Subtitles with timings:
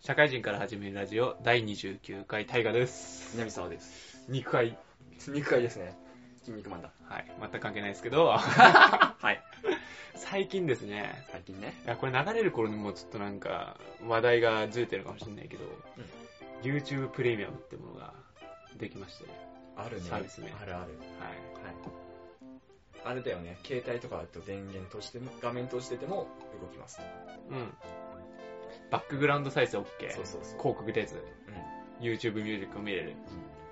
[0.00, 3.30] 社会人から始めるラジオ第29回大河です。
[3.34, 4.24] 南沢です。
[4.28, 4.78] 肉回。
[5.28, 5.98] 肉塊ですね。
[6.40, 6.90] 筋肉マンだ。
[7.04, 7.26] はい。
[7.40, 9.42] 全く関係ないですけど、 はい。
[10.14, 11.74] 最近ですね、最近ね。
[11.84, 15.64] いや、これ流れる頃にもうちょっとなんか、話題がずれてるかもしれないけど、
[16.62, 18.14] YouTube プレミアムってものが
[18.76, 19.24] できまして、
[19.76, 20.08] あるね。
[20.08, 20.92] サービスねあるある。
[21.20, 21.30] はい。
[21.64, 21.98] はい。
[23.04, 23.58] あれだよね。
[23.64, 26.26] 携帯とかだと電源としても、画面としてても
[26.60, 27.00] 動きます。
[27.50, 27.72] うん。
[28.90, 30.10] バックグラウンド再生 OK。
[30.12, 30.58] そうそうそう。
[30.58, 31.22] 広告出ず、
[32.00, 32.04] うん。
[32.06, 33.16] YouTube ミュージックを見れる。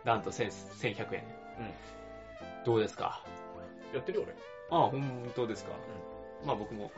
[0.04, 0.46] なんと1000
[0.94, 1.22] 1100円。
[1.58, 1.70] うん
[2.64, 3.22] どうですか？
[3.94, 4.34] やってるよ、俺。
[4.70, 5.70] ああ、本当ですか？
[6.44, 6.90] まあ僕も。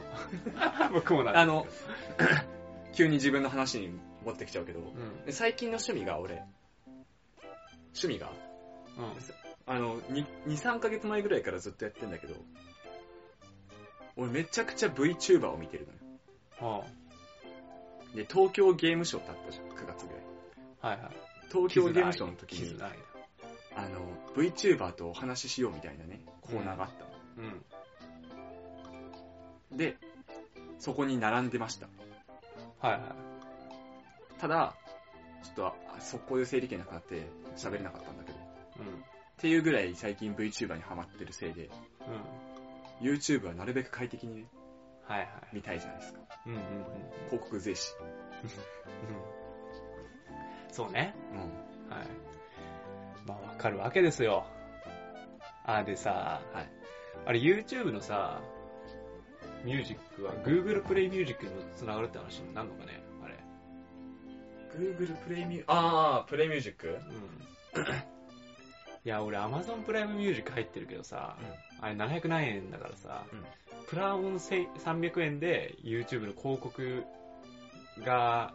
[0.93, 1.67] 僕もなん あの、
[2.95, 3.91] 急に自分の話に
[4.25, 5.25] 持ってきちゃうけど、うん。
[5.27, 6.43] で最近の趣味が俺、
[7.95, 8.31] 趣味が、
[8.97, 9.75] うん。
[9.75, 12.35] あの、2、3ヶ月前ぐらいからずっとやってんだけど、
[14.17, 16.83] 俺めちゃくちゃ VTuber を見てるのよ。
[16.83, 16.83] あ
[18.15, 20.23] で、東京ゲームショウってあったじゃん、9月ぐらい。
[20.83, 21.17] あ、はいはい。
[21.53, 22.81] 東京ゲームショウの時に、
[23.75, 24.01] あの、
[24.34, 27.05] VTuber とお話ししようみたいなね、コーナーがあった
[27.41, 27.64] うん。
[29.70, 29.77] の。
[29.77, 29.97] で、
[30.79, 31.89] そこに並んでました。
[32.81, 33.17] はいは
[34.39, 34.75] ただ、
[35.42, 39.41] ちょっと、あ速攻で整理券なくなって喋れなかったんだけど、っい。
[39.41, 41.70] ていうぐらい最近 VTuber にハマってるせいで、
[43.01, 43.05] うん。
[43.09, 43.12] うん。
[43.14, 44.45] YouTube はなるべく快適にね、
[45.09, 45.28] はいはい。
[45.53, 46.20] 見たいじゃないですか。
[46.47, 46.64] うんうんうん。
[47.31, 47.95] 広告税視。
[48.01, 48.51] うん。
[50.70, 51.14] そうね。
[51.33, 51.39] うん。
[51.97, 52.06] はい。
[53.27, 54.45] まあわかるわけですよ。
[55.64, 56.69] あ、でさ、はい。
[57.27, 58.41] あれ YouTube のさ、
[59.64, 63.03] ミュージックは Google プレイミュージックにも繋がるって話になるのかね？
[63.25, 63.34] あれ。
[64.79, 66.95] Google プレイミュー、あー、プレイミュージックうん。
[66.95, 66.97] い
[69.05, 71.36] や、俺 Amazon プライムミュージック入ってるけどさ、
[71.81, 73.45] あれ700何円だからさ、うん
[73.89, 77.05] プラオン300円で YouTube の広告
[78.05, 78.53] が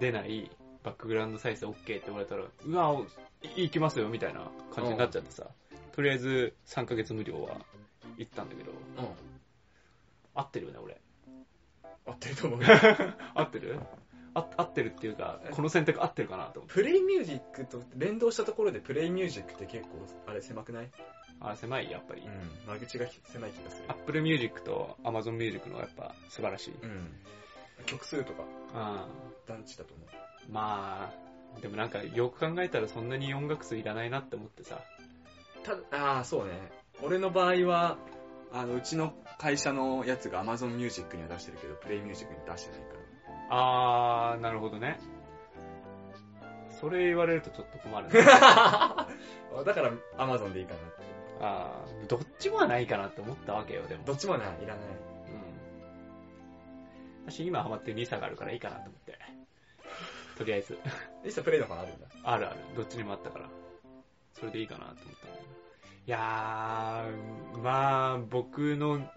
[0.00, 0.50] 出ない
[0.82, 2.98] バックグラウンド再生 OK って言われたら、うわ、
[3.42, 5.48] い行きますよみたいな感じになっちゃってさ、
[5.92, 7.58] とりあえず3ヶ月無料は
[8.16, 9.04] 行ったんだけど、うん。
[9.04, 9.10] うん。
[10.34, 10.98] 合ってるよね、俺。
[12.06, 12.60] 合ってると思う。
[13.34, 13.78] 合ってる？
[14.32, 16.74] あ合ってるっていうか、この選択合ってるかなと思って。
[16.74, 20.90] プレイミュージックと連動したところでプレイミュージックって結構、あれ狭くない？
[21.40, 22.22] あ、狭い、やっぱり。
[22.22, 22.26] ん。
[22.66, 23.84] 間口が狭い気がする。
[23.88, 26.74] Apple Music と Amazon Music の方がやっぱ素晴らしい。
[26.82, 27.10] うん。
[27.86, 28.42] 曲数とか
[28.74, 29.06] あ
[29.46, 30.52] 団地だと思う。
[30.52, 31.12] ま
[31.56, 34.80] あ、でもなんかよく考えたらそんなに音楽数いらないなって思ってさ。
[35.90, 36.52] たああ、そうね。
[37.02, 37.98] 俺の場合は、
[38.52, 42.98] あの、うちの会社のやつが Amazon Music には出してるけど、プレイミュージックに出してないから。
[43.50, 44.98] あー、なるほどね。
[46.80, 48.20] それ言われるとちょっと困るね。
[48.24, 49.08] だか
[49.64, 50.97] ら Amazon でいいかなって。
[51.40, 54.04] あー、どっちもはないかなって思ったわけよ、でも。
[54.04, 54.84] どっちもない、いらない。
[57.26, 57.32] うん。
[57.32, 59.18] 私今ハマってるリサがあるからいいかなと思って。
[60.36, 60.78] とりあえず。
[61.24, 62.06] リサプレイのかあるんだ。
[62.22, 62.60] あるある。
[62.76, 63.48] どっちにもあったから。
[64.32, 65.48] それでいいかなと思ったんだけど。
[66.06, 69.10] いやー、まあ、僕の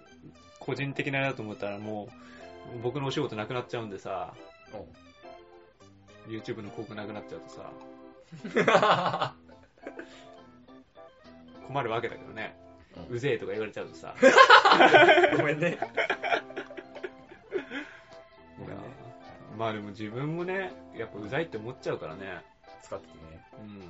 [0.60, 2.10] 個人的なあれだと思ったらも
[2.76, 4.34] う、僕のお仕事なくなっちゃうんでさ、
[6.28, 9.34] YouTube の広告なくなっちゃうとさ、
[11.72, 12.58] 困るわけだけどね。
[13.10, 14.14] ううぜえとか言われちゃうとさ。
[15.38, 15.78] ごめんね。
[18.60, 18.84] ごめんね。
[19.58, 22.44] まあでも自分もね、やっぱうざいって思っちゃうからね。
[22.84, 23.22] 使っててね。
[23.62, 23.80] うん。
[23.80, 23.86] で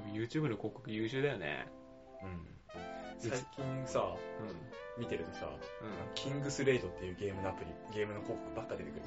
[0.00, 1.66] も YouTube の広告優秀だよね。
[2.22, 2.46] うん。
[3.18, 5.48] 最近さ、う見てるとさ、ん。
[5.48, 5.56] うん。
[6.14, 9.02] キングスレイドっていうゲームのアプリ、ゲームの広告ばっか出てくる。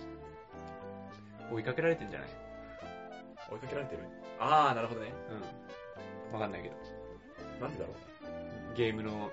[1.54, 2.30] 追いかけられてんじゃない？
[3.50, 4.04] 追いかけられてる？
[4.40, 5.14] あー、なるほどね。
[5.30, 5.63] うん。
[6.34, 6.76] わかんないけど。
[7.62, 8.76] なんでだろう？
[8.76, 9.32] ゲームの、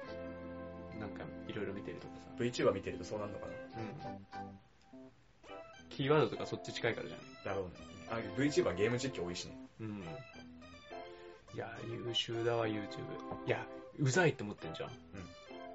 [1.00, 2.30] なんか、いろいろ見てるとかさ。
[2.38, 3.52] VTuber 見てるとそうなんのかな？
[3.82, 4.18] うん。
[5.88, 7.70] キーワードとかそっち近いからじゃないだろうね。
[8.10, 9.56] あ、VTuber ゲーム実況多いしね。
[9.80, 10.04] うん。
[11.54, 12.78] いや、優秀だわ、YouTube。
[13.46, 13.66] いや、
[13.98, 14.90] うざいって思ってんじゃん。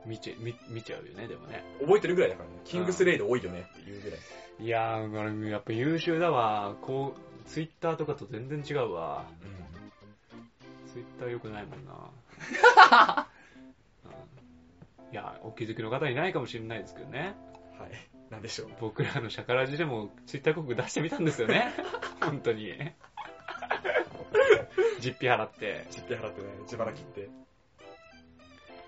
[0.05, 1.63] 見ちゃ、見、見ちゃうよね、でもね。
[1.81, 2.55] 覚えてるぐらいだからね。
[2.63, 4.19] キングスレイド多いよねっていうぐらい。
[4.59, 6.75] いやー、やっぱ優秀だわ。
[6.81, 9.25] こう、Twitter とかと全然違うわ。
[10.95, 12.09] Twitter 良くないもんな。
[14.05, 14.11] うん
[15.11, 17.35] いや、お気づきの方いないかもしれないですけどね。
[17.77, 17.91] はい。
[18.29, 18.69] なんでしょう。
[18.79, 21.73] 僕らのシャカラジでも Twitter 広告出してみたんですよね。
[22.21, 22.71] 本当に。
[24.99, 25.85] 実費払って。
[25.91, 27.29] 実費払ってね、自腹切って。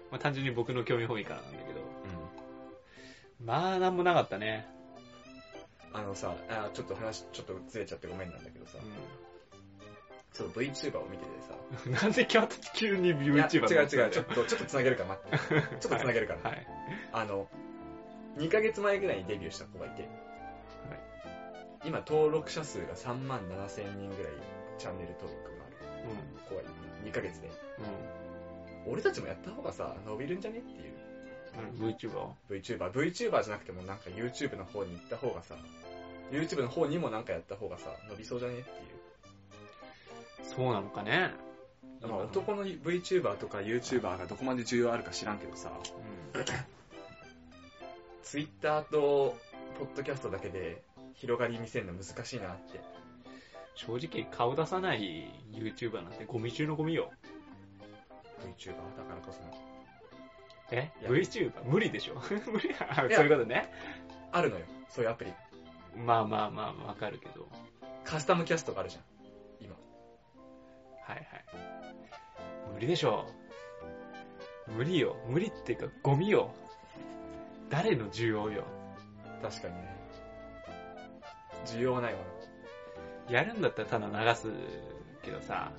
[0.10, 1.82] まあ、単純に僕の興味本位からなんだけど。
[3.44, 4.68] まあ、なんもなかったね。
[5.94, 8.82] あのさ、あちょっと話、ちょっとずれちゃってごめんなんだけどさう、
[10.34, 11.92] そう VTuber を見ててさ、ん。
[12.04, 15.78] なんで今日急にいや YouTuber 違う違う、ちょっと、ちょっと繋げるから待って。
[15.80, 16.50] ちょっと繋げるから。
[16.50, 16.68] はい。
[17.14, 17.48] あの、
[18.38, 20.08] 2ヶ月前ぐらいにデビューした子がいて、
[21.86, 24.34] 今登録者数が3万7千人ぐらい
[24.78, 25.76] チャンネル登録がある。
[26.36, 26.66] う怖い。
[27.06, 27.48] 2ヶ月で。
[27.48, 27.52] ん。
[28.86, 30.60] 俺たちもやった方がさ、伸びるんじゃね？
[30.60, 30.94] っていう。
[31.80, 31.88] うん。
[31.90, 32.30] VTuber?
[32.50, 32.92] VTuber。
[32.92, 35.56] VTuber じゃなくてもなんか YouTube の方に行った方がさ、
[36.32, 38.60] YouTube の方にもなんかやった方がさ、伸びそうじゃね？
[38.60, 38.97] っていう。
[40.44, 41.32] そうなのかね。
[42.02, 45.72] まあ男の VTuber とか YouTuber がどこまで重要あるか知らんけどさ、
[46.34, 46.44] うん。
[48.24, 49.38] Twitter と
[49.80, 52.82] ポッドキャストだけで広がり見せるの難しいなって。
[53.76, 57.12] 正直顔出さない YouTuber なんてゴミ中のゴミよ。
[58.42, 59.54] VTuber だからこその。
[60.72, 61.64] え ?VTuber?
[61.64, 62.16] 無理でしょ
[62.52, 63.72] 無理あそういうことね。
[64.32, 65.34] あるのよ、そういうアプリ。
[65.96, 67.48] まあまあまあわかるけど。
[68.04, 69.04] カスタムキャストがあるじゃん。
[71.08, 71.14] 今。
[71.14, 71.46] はいはい。
[72.74, 73.26] 無理でしょ
[74.68, 75.16] 無理よ。
[75.28, 76.54] 無理っていうかゴミよ。
[77.70, 78.64] 誰の需要よ。
[79.42, 79.98] 確かにね。
[81.66, 82.20] 需要はないわ
[83.30, 84.52] やるんだったらただ流す
[85.24, 85.72] けどさ。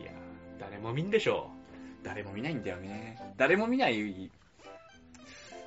[0.00, 0.10] いや、
[0.58, 1.50] 誰も見んでしょ。
[2.02, 3.18] 誰も見ないんだよね。
[3.36, 4.30] 誰も見ない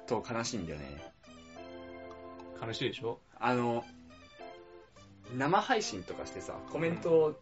[0.05, 0.85] と悲しいんだよね。
[2.61, 3.83] 悲しいでしょあの、
[5.35, 7.39] 生配信とかしてさ、コメントを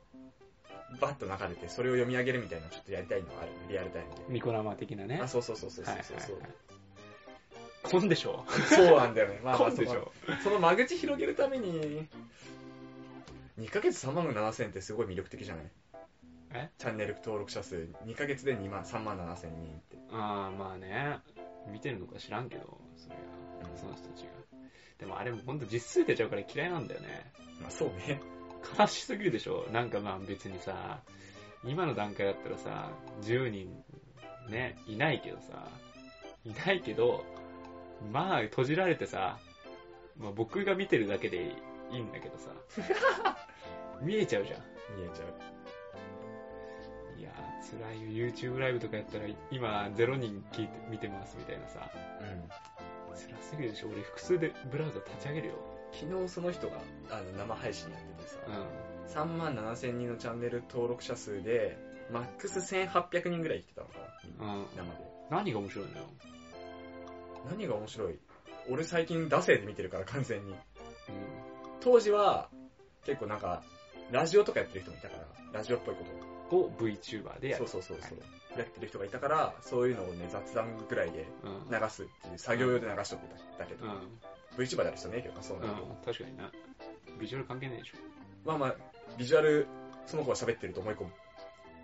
[1.00, 3.52] バッと流れて、それを読み上げるみたいなのちょっとやりたいのはある。
[3.70, 4.22] リアルタイムで。
[4.30, 5.20] ニコ生的なね。
[5.22, 6.52] あ、そうそうそうそうそうはいそうはいはい。
[7.84, 9.40] こんでしょそうなんだよね。
[9.44, 10.12] まあまこあ んでしょ
[10.44, 12.08] その間口広げるために、
[13.60, 15.66] 2ヶ月3万7千ってすごい魅力的じゃない？
[16.54, 16.70] え？
[16.78, 19.98] チャンネル登録者数、2ヶ月で2万、3万7千人って。
[20.12, 21.20] ああ、まあね。
[21.68, 24.30] 見てるのか知らんけど、それが、その人たちが。
[25.00, 27.32] でもあれもほんと実数出ちゃうから嫌いなんだよね。
[27.62, 28.22] まあそうね。
[28.80, 31.02] 悲しすぎるでしょなんかまあ別にさ、
[31.64, 33.84] 今の段階だったらさ、10人
[34.50, 35.68] ね、いないけどさ、
[36.44, 37.24] いないけど、
[38.12, 39.38] まあ閉じられてさ、
[40.18, 41.56] まあ僕が見てるだけで
[41.92, 42.52] いいんだけどさ、
[44.02, 44.60] 見えちゃうじゃん。
[44.98, 45.56] 見えちゃう。
[47.20, 48.28] いやー、辛いよ。
[48.28, 51.90] YouTube ライブとかやったら、今0人聞いて、見てますみたいなさ、
[52.22, 52.50] うん。
[53.16, 55.54] 辛すぎるでしょ俺複数でブラウザ立ち上げるよ。
[55.94, 56.78] 昨日その人が
[57.10, 58.52] あの生配信やっててさ、う
[59.12, 61.78] 3万7千人のチャンネル登録者数で、
[62.12, 63.94] マックス1800人ぐらい来てたのか
[64.40, 64.58] な、ん。
[64.58, 64.66] うん。
[64.76, 64.90] 生で。
[65.30, 66.04] 何が面白いのよ。
[67.50, 68.20] 何が面白い？
[68.70, 70.52] 俺最近惰性で見てるから完全に。
[70.54, 70.56] う
[71.80, 72.50] 当時は
[73.06, 73.64] 結構なんか、
[74.12, 75.26] ラジオとかやってる人もいたから、
[75.60, 76.04] ラジオっぽいこ
[76.50, 76.60] とん。
[76.60, 77.68] を VTuber でやる。
[77.68, 78.18] そうそうそうそう、
[78.58, 81.72] やってる人がいたから、そういうのをね、雑談ぐらいでうん。
[81.72, 83.22] 流すっていう作業用で流しとく
[83.60, 84.20] だけど、うん。
[84.58, 85.84] VTuber である人ねえけどな、そうなると。
[85.84, 85.96] うん。
[86.06, 86.52] 確かにな。
[87.20, 87.98] ビジュアル関係ないでしょ。
[88.46, 88.76] まあまあ、
[89.18, 89.68] ビジュアル、
[90.06, 91.12] その子が喋ってると思い込む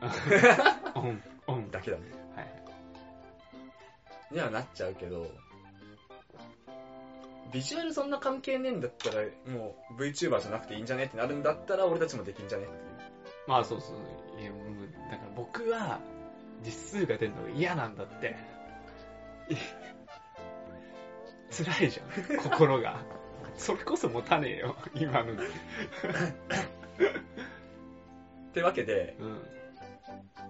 [0.95, 1.71] オン、オン。
[1.71, 2.03] だけだね。
[2.35, 2.47] はい。
[4.31, 5.27] にはなっちゃうけど、
[7.51, 9.23] ビジュアルそんな関係ねえんだったら、
[9.53, 12.81] もう VTuber じゃなくていいんじゃねってなるんだったら、俺たちもできんじゃねっていう。
[13.47, 14.41] まあそうそう。
[14.41, 15.99] いや、もう、だから僕は、
[16.63, 18.35] 実数が出るのが嫌なんだって。
[19.49, 19.55] い
[21.51, 23.03] 辛いじゃん、心が。
[23.57, 25.33] それこそ持たねえよ、今の。
[28.51, 29.41] ってわけで、うん。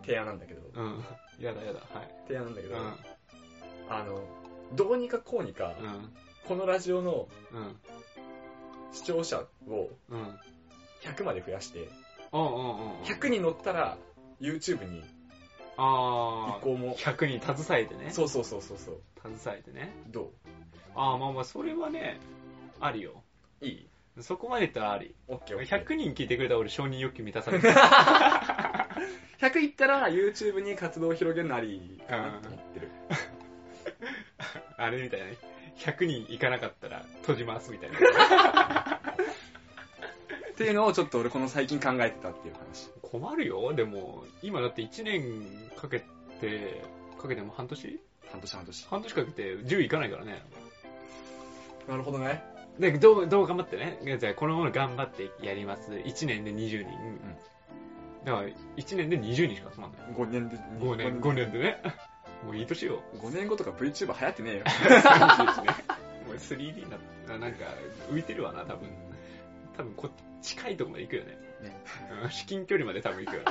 [0.02, 1.04] 提案なんだけど、うん。
[1.40, 2.16] やだやだ、はい。
[2.28, 2.96] 提案なんだけど、うん。
[3.90, 4.24] あの、
[4.74, 6.14] どうにかこうにか、うん。
[6.48, 7.80] このラジオのうん。
[8.92, 10.40] 視聴者をうん。
[11.02, 11.90] 100まで増やして、
[12.32, 13.02] うんうんうん。
[13.02, 13.98] 100に乗ったら
[14.40, 15.04] YouTube に
[15.78, 18.12] あ移行もあ、、100人携えてね。
[18.12, 19.02] そうそうそうそうそう、
[19.38, 19.92] 携えてね。
[20.08, 20.30] どう？
[20.96, 22.20] ああ、まあまあ、それはね、
[22.80, 23.24] ありよ。
[23.62, 23.88] いい？
[24.20, 25.16] そこまで言ったらあり。
[25.28, 25.86] オッケーオッケー。
[25.86, 27.70] 100人聞いてくれたら俺承認欲求満たされる。
[29.40, 32.92] 100いったら YouTube に活動を広げるのありかなと思ってる。
[34.78, 35.38] あれみたいなね。
[35.78, 37.98] 100人行かなかったら閉じますみたいな。
[40.52, 42.90] っていうのをちょっと俺この最近考えてたっていう話。
[43.12, 43.74] 困るよ。
[43.74, 45.44] でも、今だって1年
[45.76, 46.00] かけ
[46.40, 46.82] て、
[47.22, 48.00] かけても半年？
[48.32, 48.88] 半年半年。
[48.88, 50.42] 半年かけて10行かないからね。
[51.88, 52.44] なるほどね。
[52.80, 54.18] で、どう、どう頑張ってね？
[54.18, 55.92] じゃあこのまま頑張ってやります。
[55.92, 56.88] 1年で20人。
[58.24, 60.02] だから、1年で20人しか集まんない。
[60.16, 61.82] 5年で、5年、5年でね。
[62.46, 63.02] もういい年よ。
[63.16, 64.64] 5年後とか VTuber 流行ってねえよ。
[66.28, 66.90] もう 3D に
[67.28, 67.66] ななんか
[68.10, 68.90] 浮いてるわな、多分。
[69.76, 70.10] 多分こ
[70.42, 71.38] 近いとこまで行くよね。
[71.62, 71.84] ね
[72.24, 73.46] うん至近距離まで多分行くよね。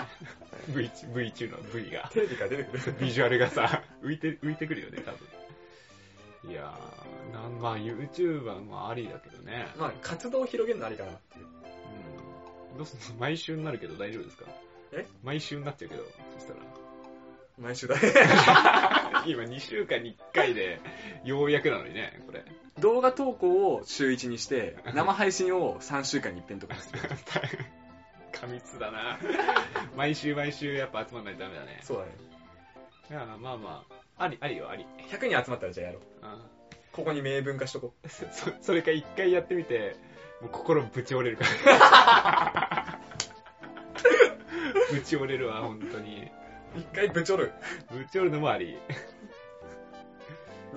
[0.74, 2.10] V, v 中の V が。
[2.12, 2.94] テレビから出てくる。
[3.00, 6.52] ビジュアルがさ、浮いて、浮いてくるよね、多分。
[6.52, 9.66] いやー、なんまあ YouTuber もありだけどね。
[9.78, 11.46] まあ、活動を広げるのありかなっていう。
[12.72, 12.78] うん。
[12.78, 13.20] どうすんの？
[13.20, 14.44] 毎週になるけど大丈夫ですか？
[14.92, 15.06] え？
[15.22, 16.04] 毎週になっちゃうけど、
[16.38, 16.60] そしたら。
[17.58, 17.96] 毎週だ。
[19.26, 20.80] 今2週間に1回で、
[21.24, 22.42] ようやくなのにね、これ。
[22.78, 27.00] 動画投稿を週1にして、生配信を3週間に一遍とかにする。
[28.32, 29.18] 過密だな。
[29.96, 31.80] 毎週毎週やっぱ集まんないとダメだね。
[31.82, 32.12] そうだね。
[33.10, 33.84] いや、まあま
[34.18, 34.86] あ、あり、ありよ、あり。
[35.10, 36.26] 100人集まったらじゃあやろう。
[36.26, 36.60] うん
[36.92, 39.96] ここに明文化しとこそ それか一回やってみて、
[40.40, 42.98] もう心ぶち折れるから。
[44.90, 46.30] ぶち折れるわ、本当に。
[46.76, 46.80] う。
[46.80, 47.52] 一回ぶち折る。
[47.90, 48.76] ぶち折るのもあり。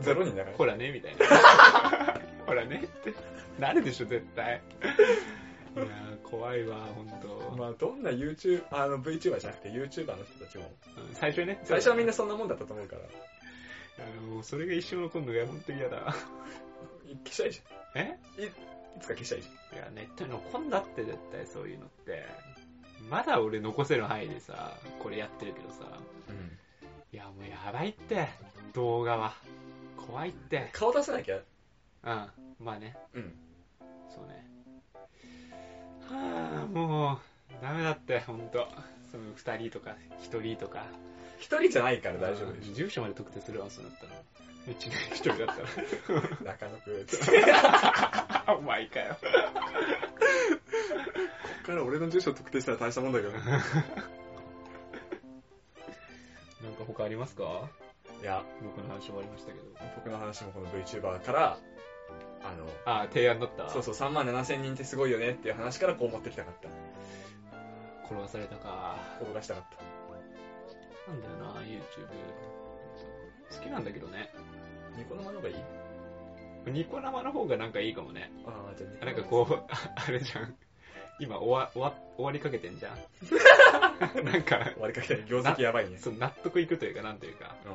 [0.01, 0.57] ゼロ人だから。
[0.57, 1.25] ほらね、みたいな。
[2.45, 3.13] ほらねって。
[3.57, 4.62] なるでしょ、絶対。
[5.75, 11.60] いやー、怖いわ、本当、まあ、どんな YouTube、あの VTuber じゃなくて YouTuber の人たちも、うん最初ね。
[11.63, 13.01] 最初はみんなそんなもんだったと思うから、
[14.06, 16.15] あのもうそれが一生残るのが本当に嫌だ。
[17.25, 17.62] 消したいじ
[17.96, 18.44] えゃん。
[18.44, 18.51] いい
[19.01, 22.25] つか消したいじいや、ネットに残んだって絶対そういうのって。
[23.10, 25.86] まだ俺残せる範囲でさ、これやってるけどさ。
[26.30, 26.36] ゃん。
[26.36, 26.58] うん。
[27.12, 28.30] いや、もうやばいって、
[28.74, 29.34] 動画は。
[29.98, 30.70] 怖いって。
[30.74, 31.44] 顔出さなきゃ、うん。
[32.60, 33.34] まあね、うん。
[34.10, 34.48] そうね。
[36.10, 38.67] はぁ、もう、ダメだって、ほんと。
[39.12, 40.86] その二人とか、一人とか。
[41.38, 44.13] 一人じゃないから大丈夫でし住所まで特定するわ、そうなったら。
[44.65, 45.67] うちの一人だったょ。
[46.45, 47.05] 中野くん。
[47.05, 47.41] つって。
[47.41, 48.55] こら。
[48.57, 49.17] お前かよ。
[51.62, 53.39] っから俺の住所特定したら大したもんだけどね。
[56.63, 57.69] なんか他ありますか？
[58.22, 59.65] いや、僕の話終わりましたけど。
[59.95, 61.57] 僕の話もこの VTuber から、
[62.43, 63.69] あの、あ、提案だった。
[63.69, 66.69] そうそう、3万7千人ってすごいよねっていう話からこう持ってきたかった。
[68.05, 68.97] 転がされたか。
[69.21, 69.63] 転がしたかっ
[71.05, 71.12] た。
[71.12, 72.07] なんだよな、YouTube。
[73.55, 74.29] 好きなんだけどね。
[74.97, 76.71] ニコ生の方がいい？
[76.71, 78.31] ニコ生の方がなんかいいかもね。
[78.45, 80.55] ああ、じゃあなんかこう、あ あれじゃん。
[81.19, 82.97] 今終わ終わ終わりかけてんじゃん。
[84.25, 85.97] なんか終、わりかけた業績やばいね。
[85.97, 87.55] そう納得いくというか、なんというか。
[87.65, 87.71] うん。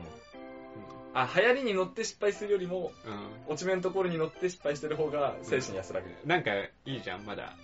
[1.14, 2.92] あ、流行りに乗って失敗するよりも、
[3.48, 6.08] う落ち目のところに乗って失敗してる方が精神安らぐ。
[6.08, 6.12] ん。
[6.28, 7.54] なんか、いいじゃん、まだ。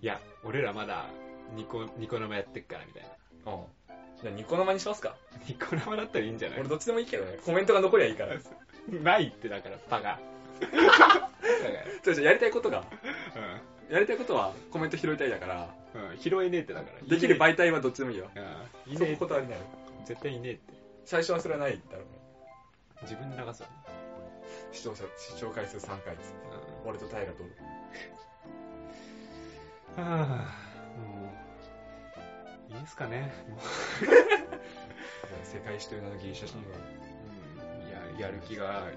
[0.00, 1.06] いや、俺らまだ、
[1.54, 3.02] ニコ、ニコ生やってっから、みたい
[3.44, 3.52] な。
[3.52, 3.60] うん。
[4.22, 5.16] じゃあニコ生にしますか
[5.48, 6.60] ニコ生だったらいいんじゃない？
[6.60, 7.38] 俺どっちでもいいけどね。
[7.44, 8.36] コメントが残りゃいいから。
[8.38, 8.46] じ
[9.02, 10.02] ないって、だから、バカ。
[10.02, 12.84] だかゃあじゃあやりたいことが、
[13.90, 16.08] ら、やりたいことはコメント拾いたいだから、うん。
[16.10, 16.18] うん。
[16.18, 17.00] 拾えねえってだから。
[17.06, 18.30] できるいね媒体はどっちでもいいよ。
[18.36, 18.40] え
[18.86, 18.92] うん。
[18.92, 19.64] いそねえこ断りないよ。
[20.04, 20.72] 絶対いねえって。
[21.04, 22.21] 最初はそれはないだろうね。
[23.02, 23.68] 自分で流すわ。
[24.72, 26.46] 視聴者、視聴回数3回っつって。
[26.84, 26.90] うん。
[26.90, 27.44] 俺とタイガと。
[29.96, 31.32] はぁ、も
[32.70, 33.32] う、いいですかね。
[33.48, 33.58] もう
[35.44, 36.78] 世界史という名のギリシャ神話。
[38.16, 38.88] うん、ややる気が、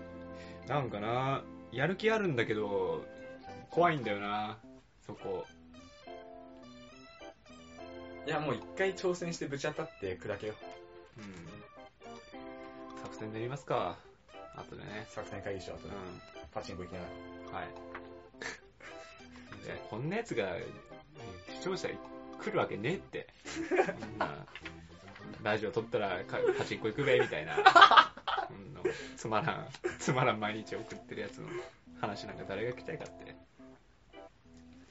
[0.68, 3.06] なんかな、やる気あるんだけど、
[3.70, 4.58] 怖いんだよな、
[5.06, 5.46] そこ。
[8.26, 10.56] いや、もう一回挑戦してぶち当たって砕けよ。
[11.18, 11.55] うん。
[13.15, 13.98] 作戦練りますか。
[14.57, 15.05] あとでね。
[15.07, 16.48] 作戦会議しよう、後うんで。。
[16.53, 17.05] パチンコ行きなが
[17.53, 17.60] ら。
[17.60, 17.67] はい。
[19.65, 20.63] いやこんなやつが、ね
[21.48, 23.27] 視聴者来るわけねえって。
[24.01, 24.45] こんな
[25.43, 27.55] ラジオ撮ったらかパチンコ行くべ、みたいな。
[27.55, 27.63] な
[29.15, 29.67] つまらん、
[29.98, 31.48] つまらん毎日送ってるやつの
[32.01, 33.34] 話なんか誰が聞きたいかって。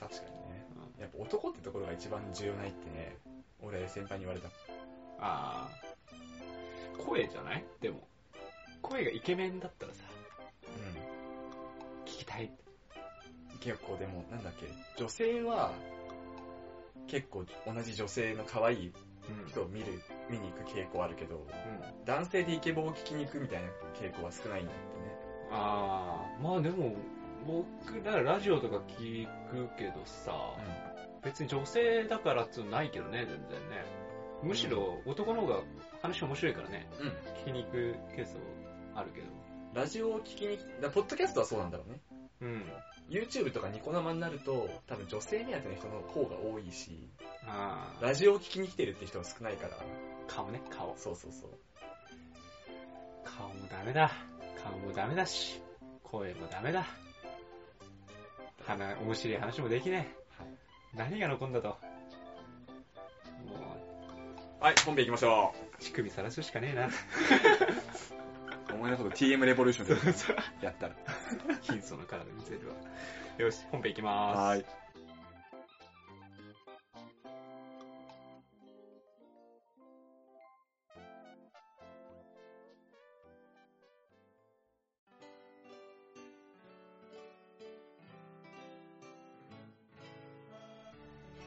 [0.01, 0.65] 確かにね。
[0.99, 3.19] やっぱ男ってところが一番重要ないってね、
[3.61, 4.49] 俺先輩に言われた。
[5.21, 5.71] ああ。
[7.05, 7.65] 声じゃない？
[7.83, 8.09] でも。
[8.89, 10.05] 声がイケメンだったらさ、
[10.63, 12.45] う聞きたい。
[12.45, 12.51] ん。
[13.61, 15.73] 結構でも、なんだっけ、女性は、
[17.07, 18.93] 結構同じ女性の可愛い
[19.29, 19.49] うん。
[19.49, 19.87] 人を見る、
[20.29, 22.05] 見に行く傾向あるけど、うん。
[22.05, 25.17] 男性でイケボを聞きに行くみたいな傾向は少ないんだってね。
[25.51, 26.95] ああ、まあでも、
[27.47, 30.33] 僕、だからラジオとか聞くけどさ、
[31.23, 33.85] 別に女性だからっつうのないけどね、全然ね。
[34.43, 35.63] むしろ男の方が
[36.03, 37.07] 話面白いからね、うん。
[37.07, 37.13] うん。
[37.41, 38.43] 聞きに行くケースは
[38.95, 39.27] あるけど。
[39.75, 42.01] ラジオを聞きに、だポッドキャストはそうなんだろうね。
[42.41, 42.63] うん。
[43.11, 47.09] YouTube とかニコ生になると、多分女性目当ての人の方が多いし、
[47.47, 49.77] ああ、ラジオを聞きに来てるって人が少ないから、
[50.29, 50.95] 顔ね、顔。
[50.97, 51.51] そうそうそう。
[53.25, 54.11] 顔もダメだ。
[54.63, 55.61] 顔もダメだし、
[56.03, 56.87] 声もダメだ。
[58.65, 60.97] 話、面白い話もできねはいえ。
[60.97, 61.69] 何が残んだと。
[61.69, 61.77] も
[64.61, 66.89] はい、本編行きましょう、乳首さらすしかねえな。
[68.85, 68.87] う。
[68.87, 70.95] 思い出すこと TM レボリューションで やったら。
[71.63, 72.75] 貧相な体見せるわ。
[73.39, 74.39] よし、本編いきまーす。
[74.39, 74.85] はい。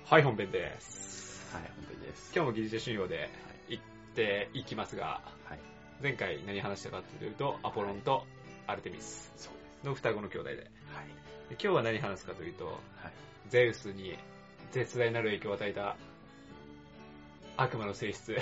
[0.09, 1.53] はい、本編です。
[1.53, 2.31] はい、本編です。
[2.33, 3.29] 今日もギリシャ信用で
[3.67, 3.83] 行っ
[4.15, 5.76] ていきますが、はい。
[6.01, 8.23] 前回何話したかというと、アポロンと
[8.67, 9.33] アルテミス
[9.83, 10.71] の双子の兄弟で。
[11.49, 12.77] 今日は何話すかというと、はい。
[13.49, 14.15] ゼウスに
[14.71, 15.95] 絶大なる影響を与えた
[17.55, 18.35] 悪魔の性質、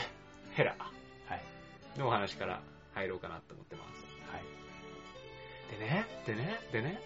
[0.51, 1.99] ヘラはい。
[1.99, 2.61] のお話から
[2.93, 4.03] 入ろうかなと思ってます。
[4.31, 5.79] はい。
[5.79, 6.99] でね、でね、でね、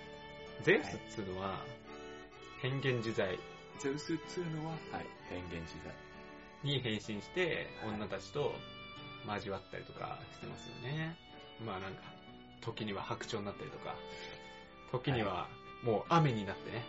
[0.63, 1.60] ゼウスっつうのは、
[2.62, 3.38] 変幻自在
[3.77, 5.06] ゼウスっつうのは、はい。
[5.29, 5.94] 変幻自在。
[6.63, 8.53] に変身して、女たちと
[9.28, 11.16] 交わったりとかしてますよね。
[11.66, 12.02] まあなんか、
[12.62, 13.96] 時には白鳥になったりとか、
[14.92, 15.48] 時には
[15.84, 16.84] もう雨になってね、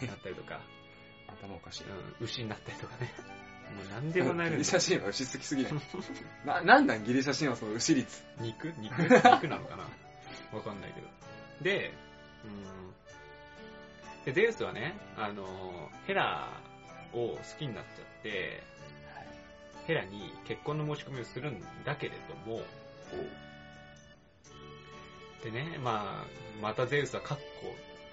[0.00, 0.14] はいな。
[0.14, 0.60] ったりとか、
[1.28, 1.84] 頭おかしい。
[1.84, 3.12] うん、牛になったりとかね。
[3.74, 5.72] もう何でもなるんだギリシャ神話牛好きすぎない。
[6.46, 8.24] な、なんなんギリシャ神話その牛率。
[8.38, 8.72] 肉？
[8.78, 9.02] 肉？
[9.02, 9.88] 肉なのかな？
[10.56, 11.08] わかんないけど。
[11.62, 11.92] で、
[12.44, 14.24] うん。
[14.24, 16.60] で、ゼウスはね、あの、ヘラ
[17.12, 18.62] を好きになっちゃって、
[19.86, 22.60] ヘラに結婚の申し込みをするんだけれども、
[25.44, 26.26] でね、まあ、
[26.60, 27.42] またゼウスは過去、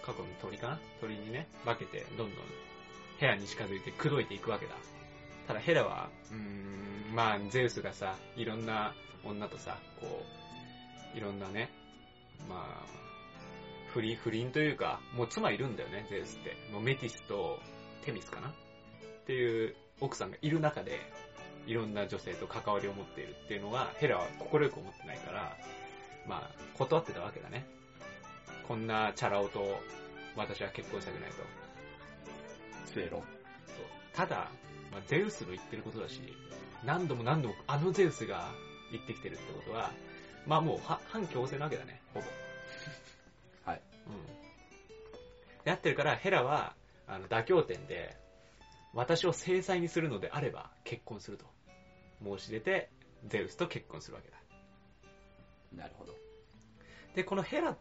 [0.05, 0.79] 過去の鳥かな？
[1.01, 2.45] 鳥にね、化けて、どんどん
[3.17, 4.75] ヘラに近づいて口説いていくわけだ。
[5.47, 10.23] ただヘラは、うーん、まあ、ゼウスがさ、いろんな女とさ、こ
[11.15, 11.71] う、いろんなね、
[12.49, 12.85] まあ、
[13.93, 16.55] 不倫、不倫というか、もう妻いるんだよね、ゼウスって。
[16.71, 17.59] もうメティスと
[18.05, 18.49] テミスかな？
[18.49, 18.53] っ
[19.25, 20.99] ていう奥さんがいる中で、
[21.65, 25.55] いろんな女性と関わりを持っているっていうのは、ヘラは快く思ってないから、
[26.27, 27.65] まあ、断ってたわけだね。
[28.67, 29.79] こんなチャラ男と
[30.35, 31.35] 私は結婚したくないと。
[32.93, 33.21] 正論。
[33.21, 33.25] そう
[34.13, 34.49] ただ、
[34.91, 36.21] まあ、ゼウスの言ってることだし、
[36.83, 38.49] 何度も何度もあのゼウスが
[38.91, 39.91] 言ってきてるってことは、
[40.45, 42.25] まあもうは反強制なわけだね、ほぼ。
[43.71, 43.81] はい。
[44.07, 45.63] うん。
[45.63, 46.75] であってるから、ヘラは、
[47.07, 48.15] あの、妥協点で、
[48.93, 51.45] 私を制裁にするのであれば結婚すると
[52.23, 52.89] 申し出て、
[53.27, 54.37] ゼウスと結婚するわけだ。
[55.75, 56.13] なるほど。
[57.15, 57.75] で、このヘラ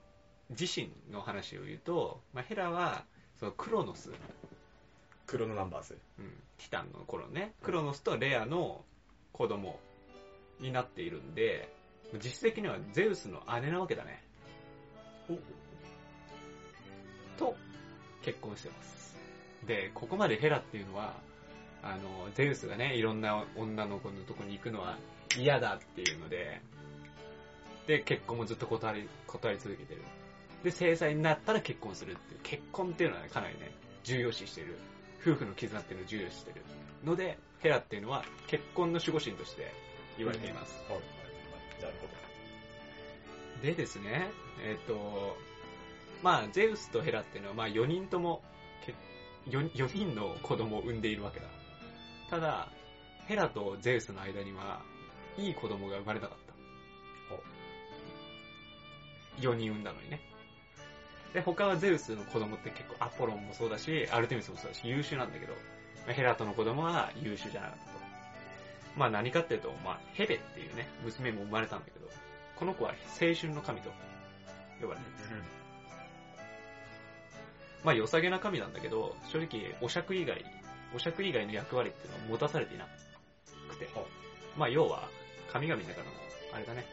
[0.51, 3.05] 自身の話を言うと、まあ、ヘラは、
[3.39, 4.11] そのクロノス、
[5.27, 5.99] クロノナンバーズ。
[6.19, 6.27] うん、
[6.59, 8.85] ティタンの頃ね、クロノスとレアの
[9.33, 9.79] 子供
[10.61, 11.73] になっているんで、
[12.15, 14.23] 実質的にはゼウスの姉なわけだね。
[17.39, 17.57] と、
[18.23, 19.02] 結婚してます。
[19.67, 21.15] で、ここまでヘラっていうのは、
[21.83, 24.99] あの、ゼウスがね、いろんな女の子のとこに行くのは
[25.37, 26.61] 嫌だっていうので、
[27.87, 30.03] で、結婚もずっと断り、断り続けてる。
[30.63, 32.41] で、制裁になったら結婚するっていう。
[32.43, 33.73] 結婚っていうのはね、かなりね、
[34.05, 34.79] 重要視してる。
[35.21, 36.63] 夫婦の絆っていうのを重要視してる。
[37.05, 39.73] ので、ヘラっていうのは結婚の守護神として
[40.19, 40.75] 言われています。
[40.89, 41.01] はい。
[41.81, 42.09] なるほ
[43.63, 44.31] でですね、
[44.65, 45.37] えっ、と、
[46.23, 48.43] まあ、ゼウスとヘラっていうのは、まあ、4人とも、
[48.85, 48.95] け
[49.49, 51.47] 4, 4人の子供を産んでいるわけだ。
[52.31, 52.69] ただ、
[53.27, 54.83] ヘラとゼウスの間には、
[55.39, 56.53] いい子供が生まれなかった。
[59.41, 60.21] 4人産んだのにね。
[61.33, 65.55] で、他はゼウスの子供って結構アポロンもそうだし、アルテミスもそうだし、優秀なんだけど、
[66.07, 67.93] まあヘラとの子供は優秀じゃなかったと。
[68.97, 72.07] まあ何かっていうと、まあヘベっていうね、娘も生まれたんだけど、
[72.57, 73.91] この子は青春の神と
[74.81, 75.62] 呼ばれてる。
[77.85, 80.45] まあ良さげな神なんだけど、正直、お釈以外、
[80.95, 82.87] お釈以外の役割っていうのは持たされていな
[83.69, 83.89] くて。
[84.57, 85.09] まあ要は、
[85.53, 86.07] 神々の中の、
[86.55, 86.87] あれだね、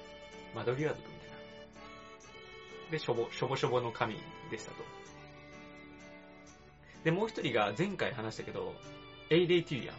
[0.56, 2.92] 窓際族みたいな。
[2.92, 4.16] で、しょぼ、しょぼしょぼの神
[4.50, 4.84] でしたと。
[7.04, 8.74] で、もう一人が前回話したけど、
[9.30, 9.96] エイレイティリアン。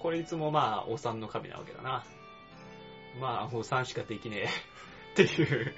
[0.00, 2.04] これいつもまあ、お産の神なわけだな。
[3.20, 4.48] まあ、お産しかできね
[5.16, 5.74] えっていう、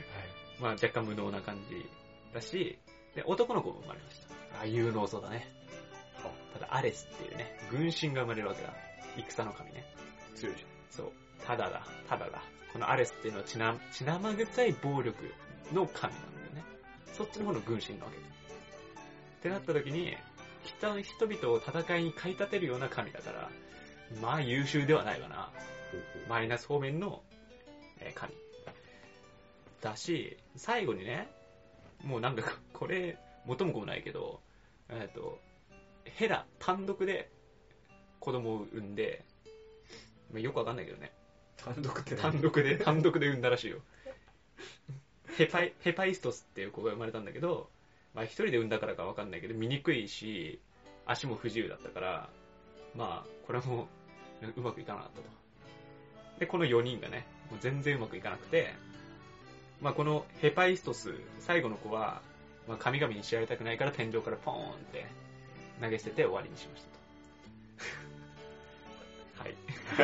[0.61, 1.85] まあ若干無能な感じ
[2.33, 2.79] だし、
[3.17, 4.59] で、男の子も生まれました。
[4.59, 5.49] ああ、有能そうだね。
[6.53, 8.73] ただ、アレスっていうね、軍神が生まれるわけだ。
[9.17, 9.85] 戦の神ね。
[10.35, 11.13] 強いじそう。
[11.45, 12.43] ただだ、ただだ。
[12.73, 15.33] このアレスっていうのは血な血生臭い暴力
[15.73, 16.65] の神なんだよね。
[17.13, 18.19] そっちの方の軍神なわけ。
[18.19, 18.21] っ
[19.43, 20.15] てなった時に、
[20.63, 23.51] 人人々を戦いに駆り立てるような神だから、
[24.21, 25.37] まあ優秀ではないわな。
[25.37, 26.29] ゃん。
[26.29, 27.23] マイナス方面の、
[28.01, 28.35] えー神。
[29.81, 31.29] だし、最後にね、
[32.05, 34.41] もうなんか、これ、元も子もないけど、
[34.89, 35.39] えっ、と、
[36.05, 37.31] ヘラ単独で
[38.21, 39.25] 子供を産んで、
[40.33, 41.13] まあよくわかんないけどね。
[41.57, 42.33] 単独って何？
[42.33, 43.79] 単独で、単独で産んだらしいよ。
[45.37, 47.69] ヘパイ、ヘパイストスっていう子が生まれたんだけど、
[48.15, 50.61] まあ一人で産んだからかわかんないけど、醜いし、
[51.07, 52.29] 足も不自由だったから、
[52.95, 53.89] まあ、これも
[54.57, 55.25] うまくいかなかったと。
[56.41, 58.75] で、この4人がね、もう全然うまくいかなくて、
[59.81, 62.23] まあこのヘパイストス、最後の子は、
[62.69, 65.07] まあ神々に知られたくないから天井からポーンって
[65.81, 66.89] 投げ捨てて終わりにしました
[69.43, 69.49] と。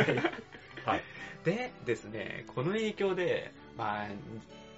[0.04, 0.32] はい。
[0.84, 1.02] はい。
[1.44, 4.08] でですね、この影響で、まあ、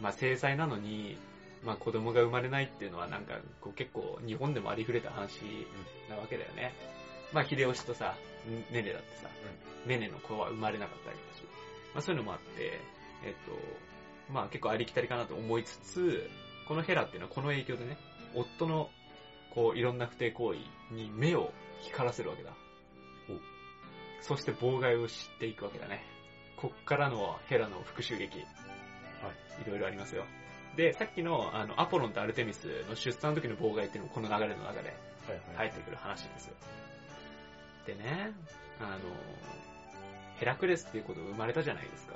[0.00, 1.18] まあ制裁なのに、
[1.64, 5.40] まあ子供が生まれないっていうのはなんかこう結構日本でもありふれた話
[6.08, 6.72] なわけだよね。
[7.32, 8.16] まあ秀吉とさ、
[8.70, 9.28] ねねだってさ、
[9.86, 11.42] ねねの子は生まれなかったわけだし、
[11.94, 12.78] まあそういうのもあって、
[13.24, 13.58] えっと、
[14.30, 16.28] まあ結構ありきたりかなと思いつつ、
[16.66, 17.98] このヘラっていうのはこの影響でね、
[18.34, 18.90] 夫の
[19.54, 20.58] こういろんな不貞行為
[20.94, 22.52] に目を光らせるわけだ。
[24.24, 26.02] そして妨害を知っていくわけだね。
[26.56, 28.38] こっからのヘラの復讐劇。
[28.38, 29.62] はい。
[29.62, 30.24] いろいろありますよ。
[30.76, 34.96] で、さっきのあのアポロンとアルテミスの出産の時の妨害っていうのもこの流れの中で
[35.28, 36.54] はい入ってくる話ですよ。
[37.86, 38.32] でね、
[38.80, 38.98] あの、
[40.36, 42.14] ヘラクレスっていうことが生まれたじゃないですか。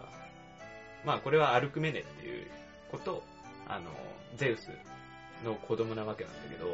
[1.05, 2.47] まあこれはアルクメネっていう
[2.91, 3.23] こと、
[3.67, 3.91] あの、
[4.37, 4.71] ゼウス
[5.45, 6.67] の子供なわけなんだけど、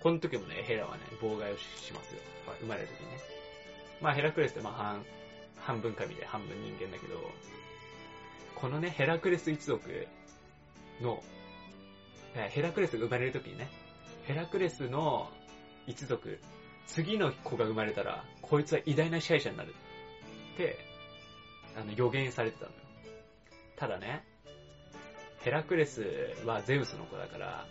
[0.00, 2.20] この時もね、ヘラはね、妨害をしますよ。
[2.60, 3.18] 生まれる時にね。
[4.00, 5.04] まあヘラクレスってまあ半、
[5.56, 7.18] 半分神で半分人間だけど、
[8.54, 10.06] このね、ヘラクレス一族
[11.00, 11.22] の、
[12.34, 13.68] えヘラクレスが生まれる時にね、
[14.26, 15.30] ヘラクレスの
[15.86, 16.38] 一族、
[16.86, 19.74] 次の子が生まれたら、こいつは偉大な支配者になる。
[20.54, 20.78] って、
[21.76, 22.76] あの、予言されてたのよ。
[23.76, 24.24] ただね、
[25.42, 26.04] ヘラクレス
[26.46, 27.66] はゼウスの子だから、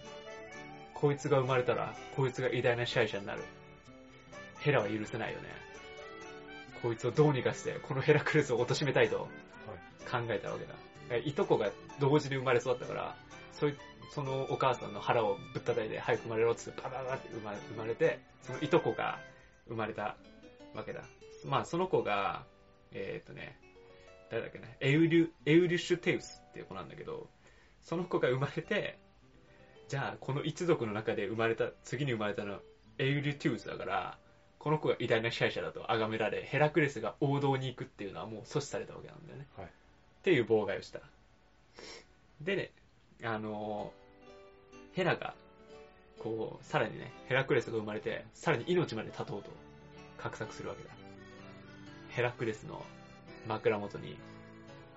[0.93, 3.43] こいつが生まれたら、こいつが偉大な支配者になる。
[4.59, 5.49] ヘラは許せないよね。
[6.81, 9.27] こいつをどうにかして、このヘラクレスを貶めたいと
[10.09, 10.73] 考えたわけだ。
[11.09, 13.15] えいとこが同時に生まれそうだったから、
[13.51, 13.77] そうい
[14.11, 19.19] そのお母さんの腹をぶったたいて早く生まれろって言ってパパパって生まれ生まれて、そのいとこが
[19.67, 20.15] 生まれた
[20.75, 21.01] わけだ。
[21.45, 22.43] まあその子が、
[22.91, 23.57] えーっとね、
[24.33, 27.29] 誰だっけね、エウリュ、エウリュシュテウスっていう子なんだけど、
[27.81, 28.99] その子が生まれて、
[29.87, 32.59] じゃあこの一族の中で生まれた、次に生まれたのは
[32.97, 34.17] エウリュテウスだから、
[34.59, 39.47] この子が偉大な支配者だと崇められ、ヘラクレスが王道に行くっていうのはもう阻止されたわけなんだよね。
[39.57, 39.69] はいっ
[40.23, 41.01] ていう妨害をした。
[42.39, 42.71] でね、
[43.23, 44.03] あのー
[44.93, 45.33] ヘラが、
[46.19, 49.49] こう、さらにね、ヘラクレスが生まれて、さらに命まで立とうと
[50.17, 50.89] 画策するわけだ。
[52.09, 52.85] ヘラクレスの
[53.47, 54.17] 枕元に、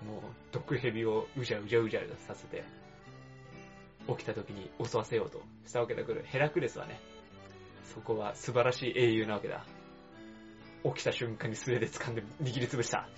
[0.05, 2.63] もう、毒蛇をうじゃうじゃうじゃさせて、
[4.07, 6.99] 起きた時に襲わせようとしたわけだけど、ヘラクレスはね、
[7.93, 9.65] そこは素晴らしい英雄なわけだ。
[10.83, 13.09] 起きた瞬間に素手で掴んで握りつぶした。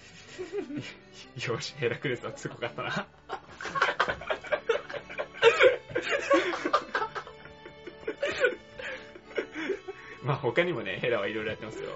[1.48, 3.08] よし、ヘラクレスは強かったな。
[10.24, 11.90] まあ他にもね、ヘラはいろいろやってますよ。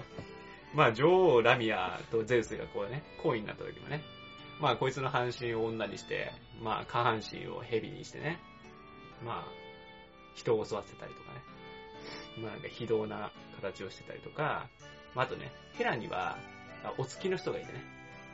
[0.74, 4.02] まあ女王ラミアとゼウスがこうね、恋になった時もね、
[4.60, 6.32] まあこいつの半身を女にして、
[6.62, 8.40] まあ下半身を蛇にしてね、
[9.24, 9.46] まあ
[10.36, 11.42] 人を襲わせたりとかね、
[12.42, 13.32] まあなんか非道な
[13.62, 14.68] 形をしてたりとか、
[15.16, 16.38] まああとね、ヘラには
[16.98, 17.84] お付きの人がいてね、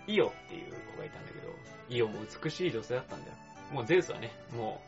[0.08, 1.54] イオっていう子がいたんだけど、
[1.90, 3.34] イオも美しい女性だったんだよ。
[3.72, 4.82] もうゼウスはね、も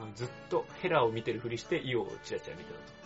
[0.00, 2.98] う、ずっとヘラを見てるふりしてイオをチラチラ見てたと。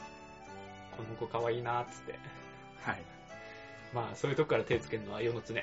[0.98, 2.18] この子可愛いなーっつって。
[2.82, 3.02] はい。
[3.92, 5.54] まあそういうとこから手つけるのは世の常。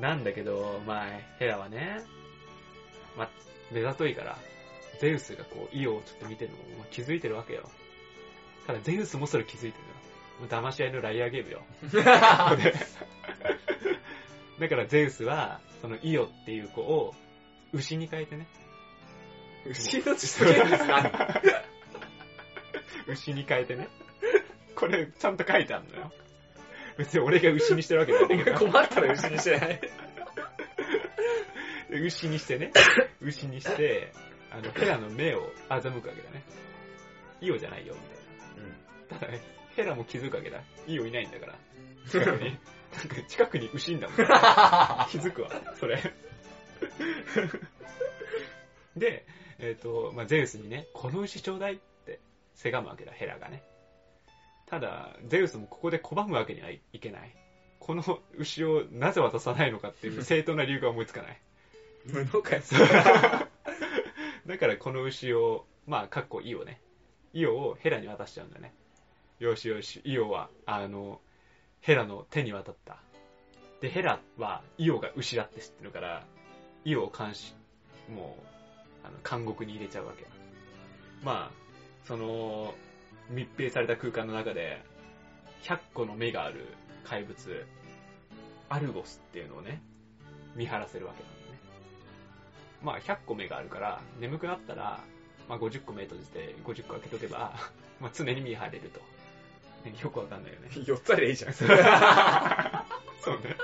[0.00, 1.06] なんだけど、まあ
[1.38, 2.00] ヘラはね、
[3.16, 3.30] まあ
[3.70, 4.38] 目ざといから、
[5.00, 7.70] ゼウスがこうイオをちょっと見てるのもまあ気づいてるわけよ。
[8.66, 9.90] ただゼウスもそれ気づいてるよ。
[10.40, 11.62] もう騙し合いのライアーゲームよ。
[14.58, 17.14] だからゼウスは、そのイオっていう子を
[17.72, 18.46] 牛に変えてね。
[19.66, 21.42] 牛の血すげえんですか？
[23.08, 23.88] 牛に変えてね。
[24.82, 26.12] これ、ちゃんと書いてあるのよ。
[26.98, 28.58] 別に俺が牛にしてるわけじゃないんだけど。
[28.66, 29.80] 困ったら牛にしてない。
[31.88, 32.72] で 牛にしてね。
[33.20, 34.12] 牛にして、
[34.50, 36.42] あの、ヘラの目を欺くわけだね。
[37.40, 39.20] イオじゃないよ、みたいな。
[39.20, 39.40] ただね、
[39.76, 40.60] ヘラも気づくわけだ。
[40.88, 41.54] イオいないんだから。
[42.08, 42.50] 近くに。
[42.50, 44.16] なんか近くに牛んだもん。
[45.10, 46.02] 気づくわ、それ。
[48.96, 49.26] で、
[49.60, 52.18] えっ、と、まあ、ゼウスにね、この牛ちょうだいって、
[52.54, 53.62] せがむわけだ、ヘラがね。
[54.72, 57.36] ただ、ゼウスもここで拒むわけにはいけない。
[57.78, 58.02] この
[58.38, 61.38] 牛をなぜ渡さないのかっていう 正当な理由が思いつかない。
[62.06, 62.62] 無能かよ。
[64.46, 66.80] だからこの牛を、まあ、かっこイオね。
[67.34, 68.72] イオをヘラに渡しちゃうんだね。
[69.40, 71.20] よしよし、イオは、あの、
[71.82, 72.96] ヘラの手に渡った。
[73.82, 76.24] で、ヘラはイオが牛だって知ってるから、
[76.86, 77.54] イオを監視、
[78.08, 78.38] も
[79.04, 80.24] う、あの、監獄に入れちゃうわけ。
[81.22, 82.74] まあ、その、
[83.32, 84.82] 密閉された空間の中で、
[85.62, 86.66] 100個の目がある
[87.04, 87.66] 怪物、
[88.68, 89.82] アルゴスっていうのをね、
[90.54, 91.58] 見張らせるわけなんだね。
[92.82, 95.00] まあ、100個目があるから、眠くなったら、
[95.48, 97.54] まあ、50個目閉じて、50個開けとけば、
[98.00, 99.00] まあ、常に見張れると。
[99.84, 100.68] ねよくわかんないよね。
[100.86, 101.52] 4つありゃいいじゃん。
[101.54, 103.56] そうね。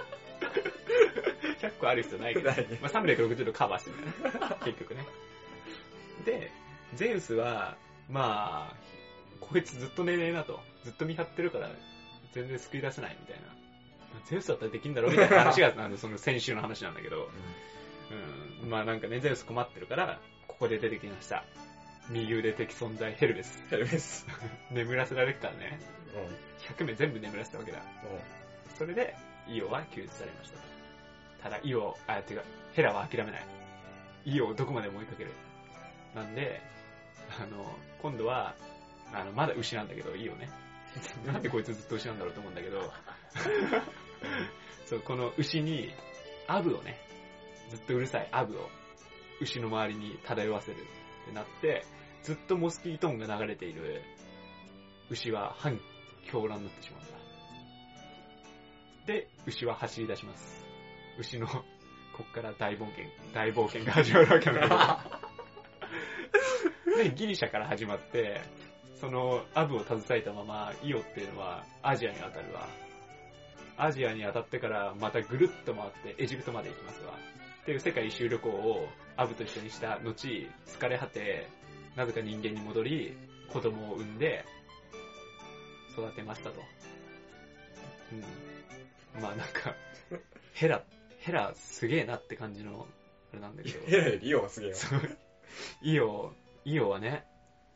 [1.78, 3.96] 個ある必要ないけど、ないまあ、360度カバーしてね。
[4.64, 5.07] 結局ね。
[6.24, 6.50] で、
[6.94, 7.76] ゼウスは、
[8.11, 8.76] まあ、
[9.40, 10.61] こいつずっと寝ねえなと。
[10.85, 11.70] ずっと見張ってるから、
[12.33, 13.46] 全然救い出せないみたいな。
[14.14, 17.29] まあゼウスだったらできんだろうみたいな話が、あの、その先週の話なんだけど、
[18.62, 21.44] うん、まあなんかね、ゼウス困ってるから、ここで出てきました。
[22.11, 23.62] 右腕的存在、ヘルメス。
[23.70, 24.27] ヘルメス。
[24.70, 25.79] 眠らせられるからね。
[26.14, 26.74] うん。
[26.74, 27.83] 100名全部眠らせたわけだ。
[28.77, 29.14] それで、
[29.46, 30.62] イオは救出されましたと。
[31.42, 33.46] ただ、イオ、あ、てか、ヘラは諦めない。
[34.24, 35.33] イオをどこまでも追いかける。
[36.14, 36.61] なんで、
[37.38, 37.64] あの、
[38.01, 38.55] 今度は、
[39.12, 40.51] あの、まだ牛なんだけど、イオね。
[41.27, 42.92] なんでこいつずっと牛なんだろうと思うんだけど、
[44.87, 45.92] そう、この牛に、
[46.47, 46.99] アブをね、
[47.68, 48.71] ずっとうるさいアブを、
[49.40, 51.85] 牛の周りに漂わせるってなって、
[52.23, 54.03] ずっとモスキートーンが流れている
[55.11, 55.79] 牛は反
[56.31, 57.18] 狂乱になってしまうんだ。
[59.07, 60.64] で、牛は走り出します。
[61.18, 61.64] 牛の、こ
[62.29, 65.01] っから大冒険、大冒険が始まるわけなんだ
[66.85, 66.97] けど。
[67.05, 68.42] で、ギリシャから始まって、
[69.00, 72.68] そのアブを携えたまま、イオっていうのはアジアに当たるわ。
[73.76, 77.12] アジアに当たってからまたぐるっと回ってエジプトまで行きますわ。
[77.62, 81.46] っていう世界一周旅行をアブと一緒にした後、疲れ果て、
[81.96, 83.16] なぜか人間に戻り、
[83.52, 84.44] 子供を産んで、
[85.92, 86.61] 育てましたと。
[88.12, 89.22] うん。
[89.22, 89.74] まあなんか、
[90.54, 90.82] ヘラ、
[91.18, 92.87] ヘラすげえなって感じの、
[93.32, 93.87] あれなんだけど。
[93.87, 94.76] ヘラよりイオがすげえよ。
[94.76, 95.00] そう
[95.82, 96.32] イオ、
[96.64, 97.24] イオはね、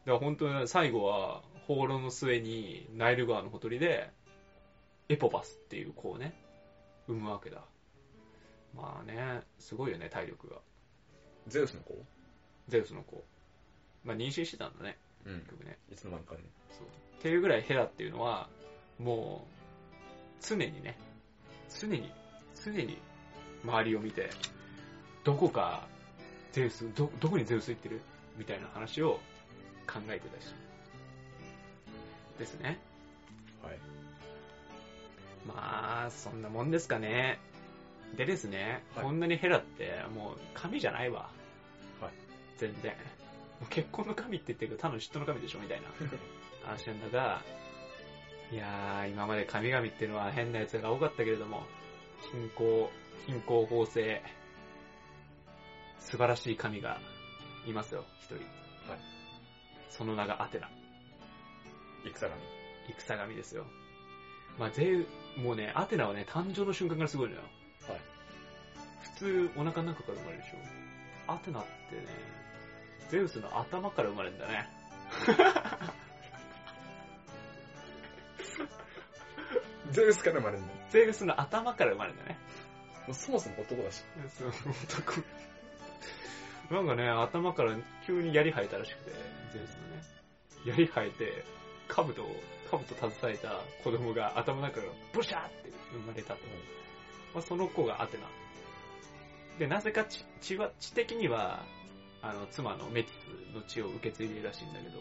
[0.04, 4.10] だから本当に最後は、放浪の末にナイル川のほとりで、
[5.08, 6.34] エポバスっていう子をね、
[7.06, 7.62] 産むわけだ。
[8.74, 10.56] まあね、すごいよね、体力が。
[11.46, 11.96] ゼウスの子？
[12.68, 13.22] ゼウスの子。
[14.04, 15.50] まあ妊娠してたんだね、うん結。
[15.50, 15.78] 局ね。
[15.92, 16.40] いつの間にかね。
[16.70, 16.86] そう。
[17.18, 18.48] っていうぐらいヘラっていうのは、
[18.98, 20.96] もう、常にね、
[21.80, 22.10] 常に、
[22.64, 22.98] 常に
[23.64, 24.30] 周りを見て、
[25.22, 25.86] どこか
[26.52, 28.00] ゼウス、ど、どこにゼウス行ってる？
[28.36, 29.20] みたいな話を
[29.86, 30.54] 考えてたし。
[32.38, 32.78] ですね。
[33.62, 33.78] はい。
[35.46, 37.38] まあ、そんなもんですかね。
[38.16, 41.30] でですね、はいこんなにヘラって、もう神じゃないわ。
[42.00, 42.12] はい。
[42.58, 42.92] 全然。
[42.92, 42.96] も
[43.62, 45.88] う結婚の神って言ってるけど、単の嫉妬の神でしょみたいな
[46.68, 47.42] 話なんだが、
[48.50, 51.64] いやー、今まで神々っていうのは変な奴が多かったけれども、
[52.32, 52.88] 貧困、
[53.26, 54.22] 貧困法制、
[56.00, 57.00] 素晴らしい神が
[57.66, 58.61] いますよ、一人。
[59.92, 59.98] はい。
[59.98, 60.68] その名がアテナ。
[62.04, 62.32] 戦神。
[62.98, 63.66] 戦神ですよ。
[64.58, 65.06] まあ、ゼウ、
[65.40, 67.42] もうね、アテナはね、誕生の瞬間からすごいのよ。
[67.88, 68.00] はい。
[69.16, 70.56] 普通、お腹の中から生まれるでしょ。
[71.32, 72.06] アテナってね、
[73.10, 74.68] ゼウスの頭から生まれるんだね。
[79.92, 80.66] ゼウスから生まれるの？
[80.68, 82.38] もゼウスの頭から生まれるんだね。
[83.08, 84.02] うそもそも男だし。
[84.28, 85.22] そう、男。
[86.74, 87.76] なんかね、頭から
[88.06, 90.02] 急に槍生えたらしくて、ゼウスのね。
[90.64, 91.44] 槍生えて、
[91.88, 92.36] 兜を、
[92.70, 96.40] 兜携えた子供が頭の中からブシャーって生まれたと。
[97.34, 98.24] まあ、その子がアテナ。
[99.58, 101.64] で、なぜか血血は、血的には、
[102.22, 105.00] あの、妻のメティスの血を受け継いでいるらしいんだけど、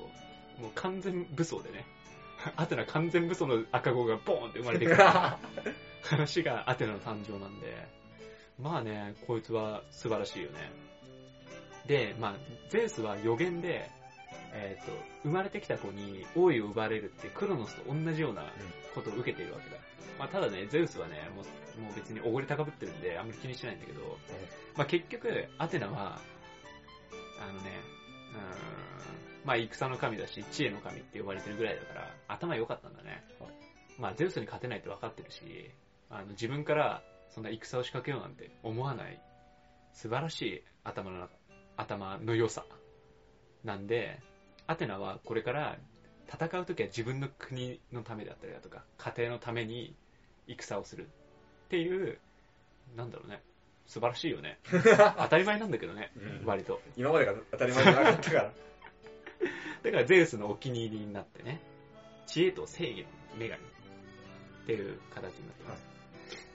[0.60, 1.86] もう完全武装でね、
[2.58, 5.40] アテナ完全武装の赤子がボーンって生まれてきた
[6.04, 7.88] 話がアテナの誕生なんで、
[8.60, 10.72] まあね、こいつは素晴らしいよね。
[11.86, 12.36] で、まあ、
[12.70, 13.90] ゼウスは予言で、
[14.54, 14.92] えっ、と、
[15.24, 18.44] 生まれてきた子に王位を奪われるってクロノスと同じような
[18.94, 19.78] ことを受けているわけだ。
[20.20, 21.46] まあ、ただね、ゼウスはね、もう
[21.82, 24.18] もう別におごり高ぶってるんで、あんまり気にしないんだけど、
[24.76, 26.20] まあ、結局、アテナは、
[27.40, 27.80] あのね、
[28.34, 33.24] うーん、まあ、戦の神だし、知恵の神って呼ばれてるぐらいだから、頭良かったんだね。
[33.40, 33.52] はい
[34.00, 35.72] まあ、ゼウスに勝てないって分かってるし、
[36.10, 39.22] あの、自分から、そんな戦を仕掛けようなんて思わない、
[39.94, 41.34] 素晴らしい頭の中、
[41.78, 42.66] 頭の良さ。
[43.64, 44.20] なんで、
[44.68, 45.78] アテナはこれから
[46.28, 49.96] 戦うときは自分の国のためだったりだとか、家庭のために
[50.48, 51.08] 戦をする
[51.66, 52.20] っていう、
[52.96, 53.42] なんだろうね、
[53.86, 54.60] 素晴らしいよね。
[55.18, 56.82] 当たり前なんだけどね、うん割と。
[56.96, 58.54] 今までが当たり前じゃなかったから。
[59.84, 61.60] だからゼウスのお気に入りになってね、
[62.28, 63.68] 知恵と正義の女神っ
[64.68, 65.88] ていう形になってます。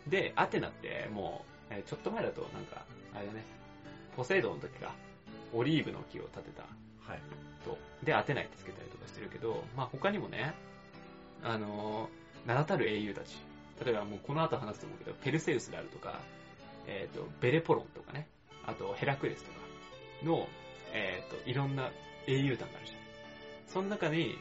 [0.06, 3.44] で、アテナってもう、えーちょっと前だとなんか、あれだね、
[4.14, 4.94] ポセイドンの時か、
[5.52, 6.64] オリーブの木を立てた
[7.08, 7.20] はい。
[7.64, 10.54] と、で、当てないってつけたりとかしてるけど、まあ他にもね、
[11.42, 12.08] あの
[12.46, 13.36] 名だたる英雄たち、
[13.84, 16.20] 例えばもうこの後話すと思うけど、ペルセウスであるとか、
[16.86, 18.28] えっ、と、ベレポロンとかね、
[18.64, 19.58] あとヘラクレスとか
[20.24, 20.48] の、
[20.92, 21.90] えっ、と、いろんな
[22.26, 22.98] 英雄団があるじゃん。
[23.66, 24.36] その中に、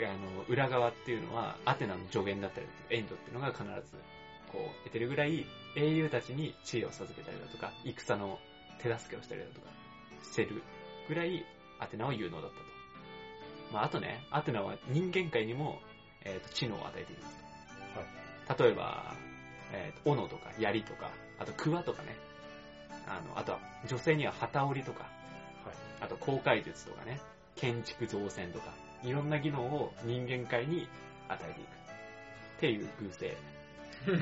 [0.00, 3.96] あの、裏側っていうのは、アテナの助言だったり、エンドっていうのが必ず
[4.52, 5.46] こう、得てるぐらい、
[5.76, 8.38] 英雄たちに知恵を授けたりだとか、戦の
[8.82, 9.68] 手助けをしたりだとか、
[10.22, 10.62] してる
[11.08, 11.44] ぐらい、
[11.82, 12.64] アテナは有能だったと。
[13.72, 15.80] まあ、あとね、アテナは人間界にも、
[16.24, 17.44] えっ、と、知能を与えています
[18.56, 18.64] と。
[18.64, 19.14] 例えば、
[19.72, 22.16] えっ、と、斧とか槍とか、あと、桑とかね。
[23.06, 25.06] あの、あとは、女性には旗織りとか、
[26.00, 27.20] あと、航海術とかね、
[27.56, 30.88] 建築造船とか、いろんな技能を人間界に
[31.28, 31.68] 与えていく。
[32.58, 33.36] っていう偶性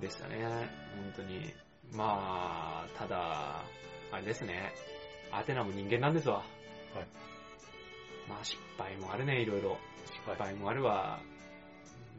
[0.00, 0.44] でしたね。
[0.44, 1.52] 本当に。
[1.92, 3.64] まあ、ただ、
[4.10, 4.72] あれですね。
[5.30, 6.42] アテナも人間なんですわ。
[8.28, 9.78] まあ失敗もあるね、いろいろ。
[10.06, 11.20] 失敗もあるわ。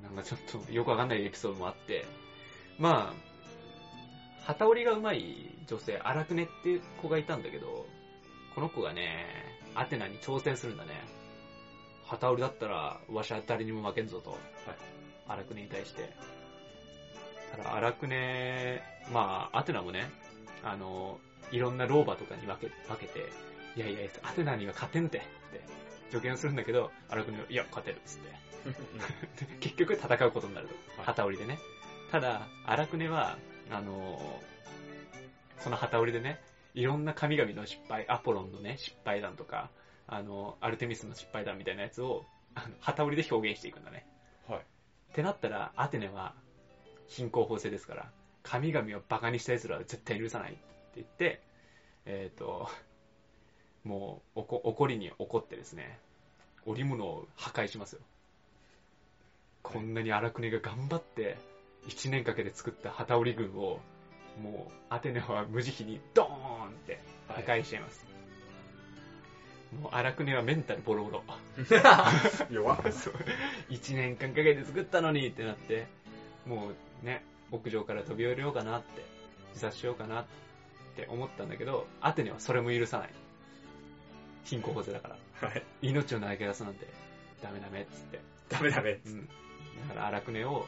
[0.04, 2.06] なんかちょっとよくわかんないエピソードもあって。
[2.78, 7.86] まあ、旗織りが上手い女性、荒くねっていう子がいたんだけど、
[8.56, 9.26] この子がね、
[9.76, 10.92] アテナに挑戦するんだね。
[12.06, 14.38] 旗織りだったら、わしは誰にも負けんぞと。
[15.28, 16.10] 荒くねに対して。
[17.52, 20.10] ただ、荒くね、まあ、アテナもね、
[20.64, 21.20] あの、
[21.52, 23.30] いろんな老婆とかに分け分けて、
[23.76, 25.28] いやいや、アテナには勝てんて、って
[26.12, 28.30] 助言するんだけど、荒くねは、いや、勝てるっつって。
[29.46, 30.74] で結局戦うことになると。
[30.98, 31.60] はい旗織りでね。
[32.12, 33.38] ただ、荒くねは、
[33.72, 34.42] あの
[35.60, 36.40] その旗織りでね、
[36.74, 39.70] いろんな神々の失敗、アポロンのね、失敗談とか、
[40.08, 44.08] あの、アルテミスの失敗談みたいなやつを、あの旗織りで表現していくんだね。
[44.48, 44.60] はい。
[44.60, 44.64] っ
[45.14, 46.34] てなったら、アテネは、
[47.08, 48.12] 貧困法制ですから、
[48.44, 50.58] 神々をバカにした奴らは絶対許さない
[50.96, 51.42] 言って、
[52.06, 52.70] えっ、と、
[53.84, 56.00] もう、おこ怒りに怒ってですね、
[56.66, 58.02] 織物を破壊しますよ。
[59.62, 61.38] こんなに荒くねが頑張って、
[61.88, 63.80] 1年かけて作った旗織り軍を、
[64.42, 68.06] もう、アテネは無慈悲にドーンって破壊しちゃいます。
[69.82, 71.24] もう荒くねはメンタルボロボロ。
[72.50, 72.92] 弱っ。
[72.92, 73.14] そう
[73.70, 75.86] 1年間かけて作ったのにってなって、
[76.46, 76.72] も
[77.04, 79.04] うね、屋上から飛び降りようかなって、
[79.50, 80.49] 自殺しようかなって
[81.08, 83.10] 思ったんだけど、アテネはそれも許さない。
[84.46, 85.48] 貧困法制だから。
[85.48, 85.64] はい。
[85.82, 86.88] 命を投げ出すなんて、
[87.42, 88.20] ダメダメっつって。
[88.50, 89.00] ダメダメ。
[89.06, 89.26] うん。
[89.26, 89.34] だ
[89.96, 90.66] から荒くねを、あの、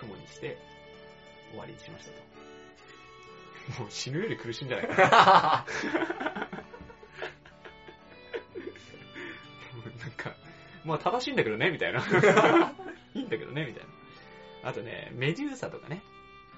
[0.00, 0.58] 雲にして、
[1.50, 2.10] 終わりにしました
[3.76, 3.80] と。
[3.80, 5.08] もう死ぬより苦しいんじゃないかな。
[10.00, 10.34] なんか、
[10.84, 12.00] まあ正しいんだけどね、みたいな。
[13.14, 13.84] いいんだけどね、みたい
[14.62, 14.68] な。
[14.68, 16.02] あとね、メデューサとかね。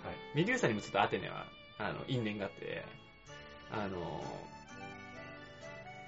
[0.02, 0.14] はい。
[0.34, 1.46] メデューサにもちょっとアテネは、
[1.78, 2.84] あの、因縁があって、
[3.70, 4.22] あの、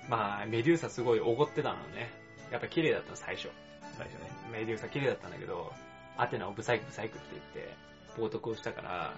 [0.08, 2.10] まあ、メデューサすごいおごってたのね。
[2.50, 3.50] やっぱ綺麗だったの、最初。
[3.96, 4.30] 最初ね。
[4.50, 5.72] メデューサ綺麗だったんだけど、
[6.16, 7.74] アテナをブサイクブサイクって言って、
[8.16, 9.14] 冒涜をしたから、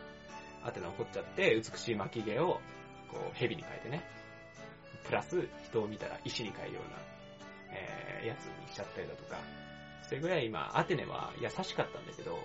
[0.64, 2.60] アテナ怒っちゃって、美しい巻き毛を、
[3.08, 4.02] こう、蛇に変えてね。
[5.04, 6.98] プラス、人を見たら石に変えるような、
[7.72, 9.38] えー、やつにしちゃったりだとか。
[10.02, 12.38] それぐらい、まあ、アテネは優しかったんだけど、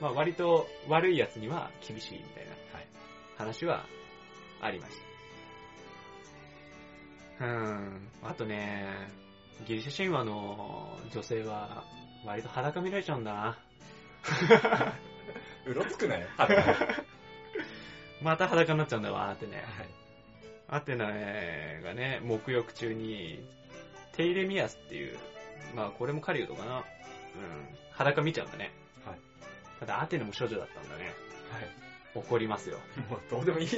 [0.00, 2.61] まあ、割と悪いやつには厳しいみたいなはい。
[3.42, 3.84] 話は
[4.60, 4.96] ありまし
[7.38, 7.46] た。
[7.46, 8.08] うーん。
[8.22, 8.86] あとね、
[9.66, 11.84] ギリシャ神話の女性は
[12.24, 13.58] 割と裸見られちゃうんだな。
[15.66, 16.28] うろつくなよ。
[16.36, 16.56] はい。
[16.56, 16.76] はい。
[18.22, 19.62] また裸になっちゃうんだわ、アテネ。
[20.68, 23.44] アテナがね、沐浴中に、
[24.12, 25.18] テイレミアスっていう、
[25.74, 26.78] まあこれも狩人かな。
[26.78, 26.84] うん。
[27.90, 28.70] 裸見ちゃうんだね。
[29.04, 29.18] はい。
[29.80, 31.06] ただアテネも処女だったんだね。
[31.50, 31.91] はい。
[32.14, 32.78] 怒りますよ。
[33.08, 33.68] もうどうでもいい。
[33.68, 33.74] そ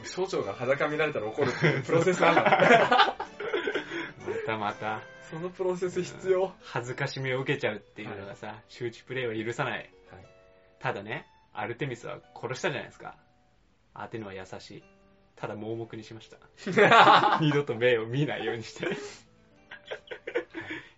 [0.00, 2.42] う少女が裸見られたら怒るっていう プロセスあるの？
[4.34, 6.52] またまた、そのプロセス必要。
[6.62, 9.78] 恥ずかしめを受けちゃうっていうのがさ、周知プレイは許さない。
[10.10, 10.26] はい
[10.78, 13.14] ただね、アルテミスは殺したじゃないですか。
[13.92, 14.82] アテネは優しい。
[15.36, 16.38] ただ盲目にしました。
[17.40, 18.86] 二度と目を見ないようにして。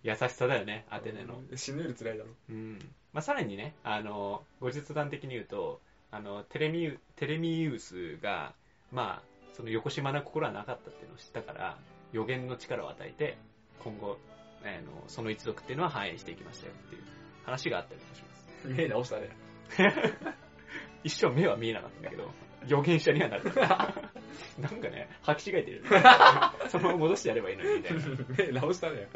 [0.03, 1.41] 優しさだよね、アテネの。
[1.55, 2.29] 死ぬより辛いだろ。
[2.49, 2.79] うん。
[3.13, 5.79] まあ、さらにね、あの、後日談的に言うと、
[6.11, 8.53] あの、テレミウ、テレミウスが、
[8.91, 11.77] まあ、その横島な心はなかったっていうのを知ったから、
[12.11, 13.37] 予言の力を与えて、
[13.83, 14.17] 今後、
[14.63, 17.03] あの、その一族っていうのは繁栄していきましたよっていう
[17.45, 18.67] 話があったりとかします。
[18.67, 19.29] 目直したね。
[21.03, 22.31] 一生目は見えなかったんだけど、
[22.67, 23.43] 予言者にはなる。
[24.59, 25.83] なんかね、履き違えてる。
[26.69, 28.01] そのまま戻してやればいいのに、みたいな。
[28.37, 29.07] 目直したね。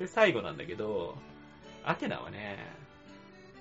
[0.00, 1.14] で、最後なんだけど、
[1.84, 2.58] アテナはね、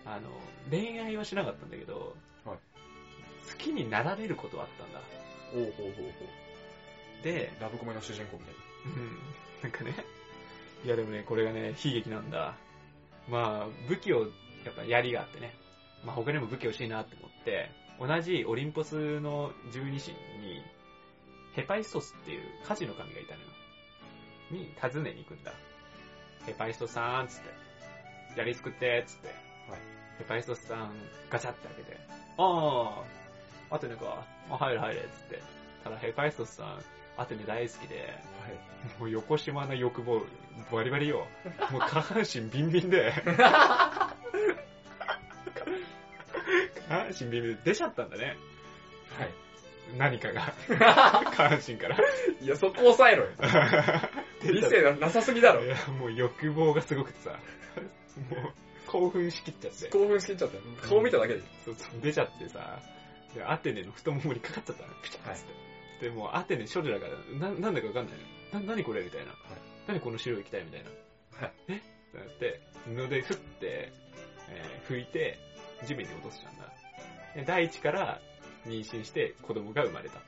[0.05, 0.29] あの、
[0.71, 2.15] 恋愛はしなかったんだけど、
[2.45, 2.57] はい
[3.49, 5.01] 好きになられることはあったんだ。
[5.55, 6.25] おうほうほうほ
[7.21, 7.23] う。
[7.23, 9.19] で、ラブコメの主人公みたいうん、
[9.63, 10.05] なんかね、
[10.85, 12.55] いやでもね、これがね、悲劇なんだ。
[13.27, 14.21] まあ、武器を、
[14.63, 15.55] やっぱ槍があってね、
[16.05, 20.63] まあ他にも武器欲しいなって思って、同じオリンポスの十二神に、
[21.53, 23.47] ヘパイストスっていう火事の神がいたのよ。
[24.51, 25.53] に訪ねに行くんだ。
[26.49, 27.39] ヘパイストさん、つっ
[28.33, 28.39] て。
[28.39, 29.27] やり作って、つって。
[29.27, 29.79] はい
[30.17, 30.91] ヘパイストさん、
[31.29, 31.97] ガチャって開けて。
[32.37, 33.03] あ
[33.71, 34.25] あ、アテネか。
[34.49, 35.41] あ、入れ入れ、つって。
[35.83, 36.79] ただヘパイストさん、
[37.17, 38.19] アテネ大好きで、
[38.99, 40.21] もう横島な欲望、
[40.73, 41.25] バリバリよ。
[41.71, 43.13] もう下半身ビンビンで。
[43.23, 44.15] 下
[46.89, 48.35] 半身ビンビンで出ちゃったんだね。
[49.17, 49.31] はい。
[49.97, 50.53] 何かが。
[51.31, 51.97] 下半身から。
[52.41, 53.29] いや、そこ抑えろよ。
[54.43, 55.69] 理性がなさすぎだろい。
[55.69, 57.31] や、もう欲望がすごくてさ。
[58.29, 58.53] もう、
[58.87, 59.89] 興奮しきっちゃって。
[59.89, 60.63] 興奮しきっちゃったよ。
[60.81, 61.41] 顔見ただけで。
[61.65, 62.79] そうそう、出ちゃってさ。
[63.35, 64.89] で、アテネの太ももにかかっちゃったの。
[65.03, 65.43] ピチャッつっ
[65.99, 66.09] て。
[66.09, 68.17] で、もうアテネ少女だから、な、なんだかわかんない
[68.53, 68.59] の。
[68.61, 69.33] な、なにこれみたいな。
[69.87, 70.89] 何この白い液体みたいな。
[71.41, 71.53] はい。
[71.67, 71.75] え？
[71.75, 71.79] っ
[72.11, 73.91] てなって、布で振って、
[74.49, 75.37] えー拭いて、
[75.85, 76.73] 地面に落としたんだ。
[77.35, 78.19] で第一から
[78.65, 80.19] 妊娠して子供が生まれた。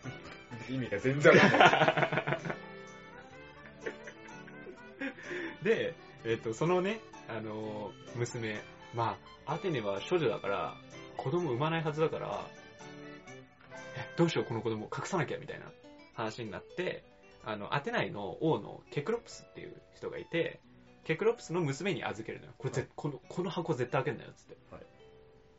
[0.70, 2.40] 意味が全然わかんない。
[5.64, 5.96] で、
[6.26, 8.62] えっ、と、そのね、あのー娘、
[8.94, 10.76] まあ、アテネは処女だから、
[11.18, 12.46] 子供産まないはずだから、
[13.96, 15.66] え、どうしようこの子供隠さなきゃみたいな
[16.14, 17.04] 話になって、
[17.44, 20.60] あの、アテナイの王のケクロプスっていう人がいて、
[21.04, 22.54] ケクロプスの娘に預けるのよ。
[22.58, 24.58] これぜ、この、この箱絶対開けんなよ、つって。
[24.72, 24.82] はい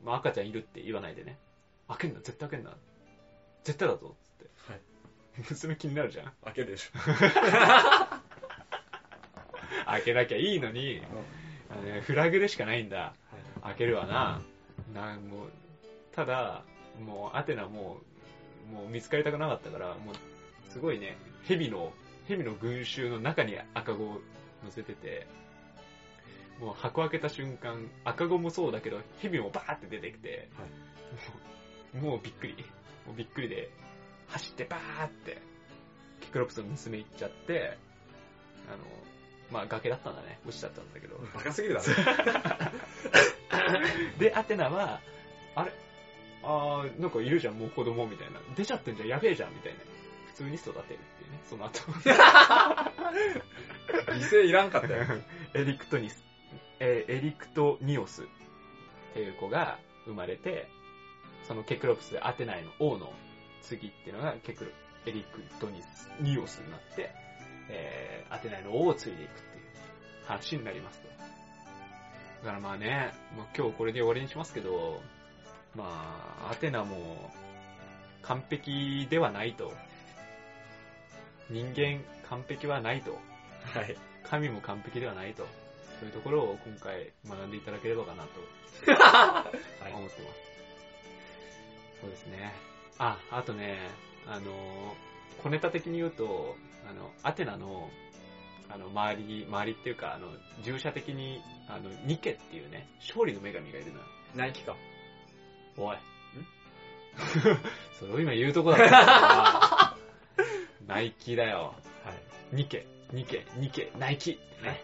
[0.03, 1.37] まあ、赤ちゃんいるって言わないでね。
[1.87, 2.77] 開けんな、絶対開けんな。
[3.63, 4.71] 絶対だぞ、つって。
[4.71, 4.81] はい
[5.49, 6.33] 娘気になるじゃん。
[6.43, 6.91] 開けるでしょ。
[9.85, 11.01] 開けなきゃいいのに、
[11.69, 13.13] あのねフラグでしかないんだ。
[13.61, 14.41] 開けるわな。
[14.93, 15.51] な、もう、
[16.15, 16.63] ただ、
[16.99, 17.97] もう、アテナも
[18.69, 20.15] う、もう見つかりたくなかったから、もう、
[20.69, 21.93] すごいね、蛇の、
[22.27, 24.21] 蛇の群衆の中に赤子を
[24.63, 25.27] 乗せてて、
[26.59, 30.49] もう箱開けた瞬間、赤子もそうだけど、蛇もバーって出てきて、
[31.93, 32.55] もうもうびっくり。
[33.05, 33.69] もうびっくりで、
[34.27, 35.41] 走ってバーって、
[36.21, 37.77] キクロプスの娘行っちゃって、
[38.67, 38.77] あの、
[39.53, 40.39] まあ崖だったんだね。
[40.47, 41.15] 落ちちゃったんだけど。
[41.33, 41.85] バカすぎるだろ。
[44.17, 44.99] で、アテナは、
[45.55, 45.71] あれ？
[46.43, 48.39] あー、なんかいるじゃん、もう子供みたいな。
[48.55, 49.79] 出ちゃってんじゃん、やべえじゃん、みたいな。
[50.27, 50.97] 普通に育てるってい
[51.27, 51.79] うね、その後。
[54.11, 55.05] 犠牲いらんかったよ。
[55.53, 56.23] エリクトニス、
[56.79, 58.25] えーエリクトニオスっ
[59.13, 60.67] ていう子が生まれて、
[61.47, 63.13] そのケクロプスでアテナイの王の
[63.61, 64.71] 次っていうのがケクロ、
[65.05, 67.13] エリクトニス、ニオスになって、
[67.69, 69.63] えーアテナイの王を継いでいくっていう
[70.25, 71.07] 話になりますと。
[71.07, 74.99] だからまあね、もう今日これで終わりにしますけど、
[75.75, 75.85] ま
[76.47, 77.31] あ、アテナも
[78.23, 79.71] 完璧ではないと。
[81.49, 83.11] 人間完璧はないと。
[83.11, 83.95] はい。
[84.23, 85.45] 神も完璧ではないと。
[85.99, 89.45] そういうところを今回学んでいただければかなとは
[89.89, 90.43] い 思ってます。
[92.01, 92.51] そうですね。
[92.97, 93.77] あ、あとね、
[94.27, 94.95] あの、
[95.41, 96.55] 小ネタ的に言うと、
[96.89, 97.89] あの、アテナの、
[98.69, 100.27] あの、周り、周りっていうか、あの、
[100.63, 104.05] 従者的に、あの、ニケっていうね、勝利の女神がいるのよ。
[104.35, 104.75] ナイキか。
[105.77, 105.95] おい。
[105.95, 105.99] ん？
[107.99, 109.97] それを今言うとこだったから
[110.87, 111.75] ナイキだよ。
[112.03, 112.55] はい。
[112.55, 114.81] ニケ、ニケ、ニケ、ナイキね。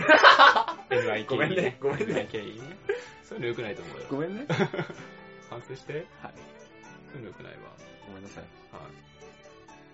[0.90, 2.76] NIK ごめんねごめんね NIK ね。
[3.24, 4.06] そういうの良くないと思うよ。
[4.10, 4.46] ごめんね。
[5.48, 6.06] 反省して。
[6.22, 6.32] はい。
[7.12, 7.58] そういうの良くないわ。
[8.06, 8.44] ごめんなさい。
[8.72, 8.82] はい。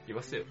[0.06, 0.44] 言わせよ。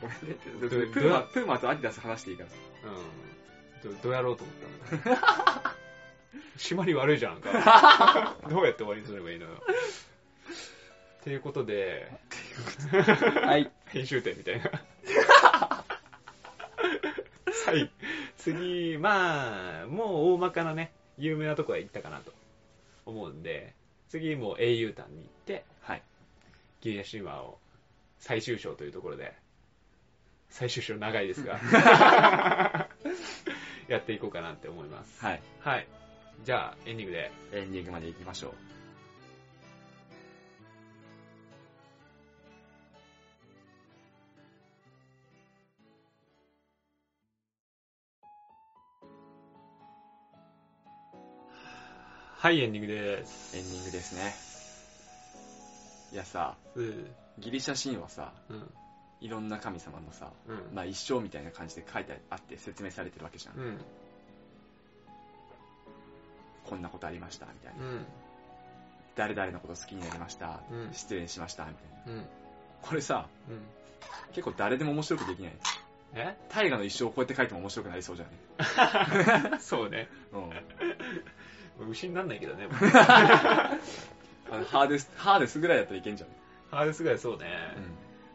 [0.00, 0.36] ごめんね。
[0.60, 2.50] どプーマ、プーマとアディダス話していいから。
[2.90, 3.94] うん。
[3.94, 5.74] ど、どうやろうと思ったの
[6.56, 8.36] 締まり悪いじゃんか。
[8.48, 9.52] どうやって終わりにすればいいのよ。
[11.20, 12.12] っていうことで、
[13.42, 13.70] はい。
[13.86, 14.70] 編集点みたいな。
[17.66, 17.90] はい。
[18.36, 22.32] 次、まあ、もう大まかなね、有名なとこは行ったかなと
[23.06, 23.74] 思うんで、
[24.10, 25.64] 次もう英雄譚に行って、はい。
[26.84, 27.58] ギリシャ神話を
[28.18, 29.32] 最終章というところで、
[30.50, 31.58] 最終章長いですが、
[33.88, 35.24] やっていこうかなって思います。
[35.24, 35.42] はい。
[35.60, 35.88] はい。
[36.44, 37.32] じゃあ、エンディングで。
[37.52, 38.54] エンディングまで行きましょう。
[52.36, 53.56] はい、エンディングです。
[53.56, 54.53] エンディングですね。
[56.14, 57.06] いやさ、うん。
[57.40, 58.70] ギリシャ神話さ、うん。
[59.20, 60.72] いろんな神様のさ、うん。
[60.72, 63.56] まあ一生みたいな感じで書いてあって説明されてるわけじゃん。
[63.60, 63.80] うん。
[66.66, 67.84] こんなことありました、みたいな。
[67.84, 68.06] うん。
[69.16, 71.80] 誰々のこと好きになりました、うん失礼しました、みた
[72.12, 72.20] いな。
[72.20, 72.26] うん。
[72.82, 73.58] これさ、うん。
[74.34, 75.52] 結構誰でも面白くできない。
[76.14, 76.36] え？
[76.48, 78.26] 大河の一生をこうやって書いても面白くなりそうじゃ
[79.50, 79.58] ね。
[79.58, 80.08] そうね。
[81.80, 81.90] うん。
[81.90, 82.68] 牛になんないけどね。
[84.64, 86.30] ハーデス、ハーデスぐらいだったらいけんじゃん。
[86.70, 87.46] ハーデスぐらいそうね。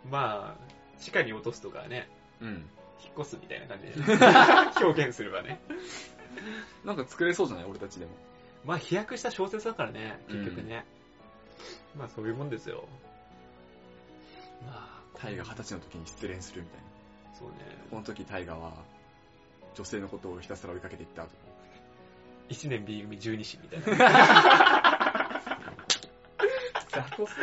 [0.06, 2.10] うまあ、地下に落とすとかね。
[2.42, 2.70] うん。
[3.04, 3.86] 引っ越すみたいな感じ
[4.80, 5.62] で 表現すればね。
[6.84, 7.66] なんか作れそうじゃない？
[7.66, 8.12] 俺たちでも。
[8.66, 10.86] まあ飛躍した小説だからね、結局ね。
[11.98, 12.88] まあそういうもんですよ。
[14.66, 17.36] まあ、タイが二十歳の時に失恋するみたいな。
[17.38, 17.56] そうね。
[17.90, 18.74] この時タイガは、
[19.76, 21.34] 女性のことをひたすら追いかけていったとか。
[22.50, 24.82] 1年 B 組12子みたいな。
[27.10, 27.34] 雑魚そ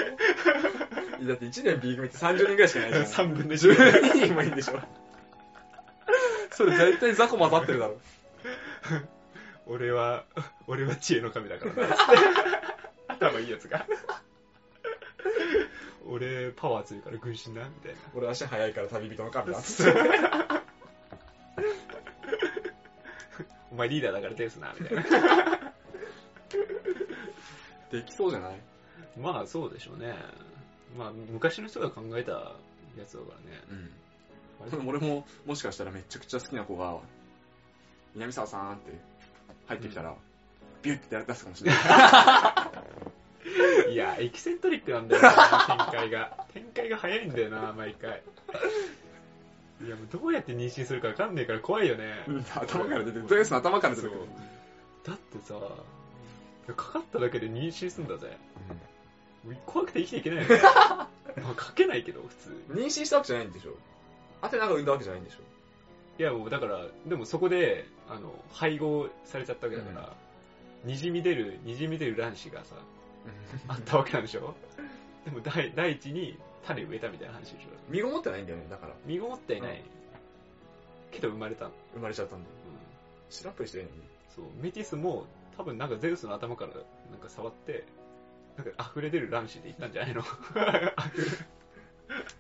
[1.24, 3.04] うだって1年 B 組って30人ぐらいしかいないじゃん。
[3.28, 4.80] 3分の1 12人もいいんでしょ。
[6.52, 8.00] それ絶対雑魚混ざってるだろ。
[9.66, 10.24] 俺は、
[10.66, 11.96] 俺は知恵の神だからな。
[13.30, 13.86] 頭いいやつが。
[16.09, 17.98] 俺、パワー強いから軍神な、みたいな。
[18.14, 19.59] 俺足早いから旅人の神だ。
[23.72, 25.02] お前リーダーだからですな、みたいな。
[27.90, 28.61] できそうじゃない？
[29.20, 30.14] まあそうでしょうね。
[30.96, 33.62] まあ昔の人が考えたやつだからね。
[33.70, 34.88] うん。
[34.88, 36.98] 俺も、もしかしたらめちゃくちゃ好きな子が、
[38.14, 38.92] 南沢さんって
[39.66, 40.14] 入ってきたら、
[40.82, 41.76] ビュッて出すかもしれな
[43.86, 43.92] い。
[43.92, 45.30] いや、エキセントリックなんだよな、
[45.66, 46.46] 展開が。
[46.52, 48.22] 展開が早いんだよな、毎回。
[49.84, 52.24] いや、もうどうやって妊娠するかわかんねえから怖いよね。
[52.54, 53.28] 頭から出てくる。
[53.28, 54.14] ゼウスの頭から出てる。
[55.04, 55.54] だってさ、
[56.74, 58.36] かかっただけで妊娠すんだぜ。
[59.66, 60.62] 怖くて生きていけないよね。
[61.43, 62.64] まあ、かけないけど、普通。
[62.70, 63.76] 妊娠したわけじゃないんでしょ。
[64.41, 65.39] アテナが産んだわけじゃないんでしょ。
[66.18, 70.16] いや、もうだから、でもそこで、あの、配合されちゃったわけだから、
[70.84, 72.76] にじみ出る、にじみ出る卵子がさ、
[73.68, 74.55] あったわけなんでしょ。
[75.24, 77.68] でも第第一に種植えたみたいな話でしょ。
[77.89, 78.95] 身ごもってないんだよね、だから。
[79.05, 79.61] 身ごもってい。
[79.61, 79.82] ない、
[81.11, 82.55] けど生まれたの、生まれちゃったんだよ。
[82.66, 84.03] うん、白っぽいしてるのに。
[84.34, 84.45] そう。
[84.62, 85.26] メティスも
[85.57, 86.72] 多分なんかゼウスの頭から
[87.11, 87.84] なんか触って
[88.57, 90.22] なんか溢れ出る卵子でいったんじゃないの？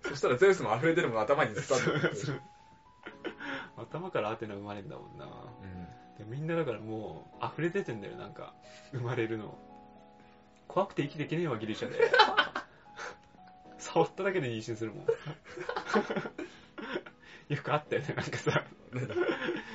[0.08, 2.40] そしたらゼウスも溢れてるもの頭にずっとあってそう
[3.76, 5.26] 頭からアテナ生まれんだもんな。
[6.18, 8.54] でみんなだからもう溢れ出てんだよなんか
[8.92, 9.58] 生まれるの。
[10.68, 11.98] 怖くて生きていけねえわギリシャで。
[13.78, 15.06] 触っただけで妊娠するもん。
[17.54, 18.64] よくあったよねなんかさ。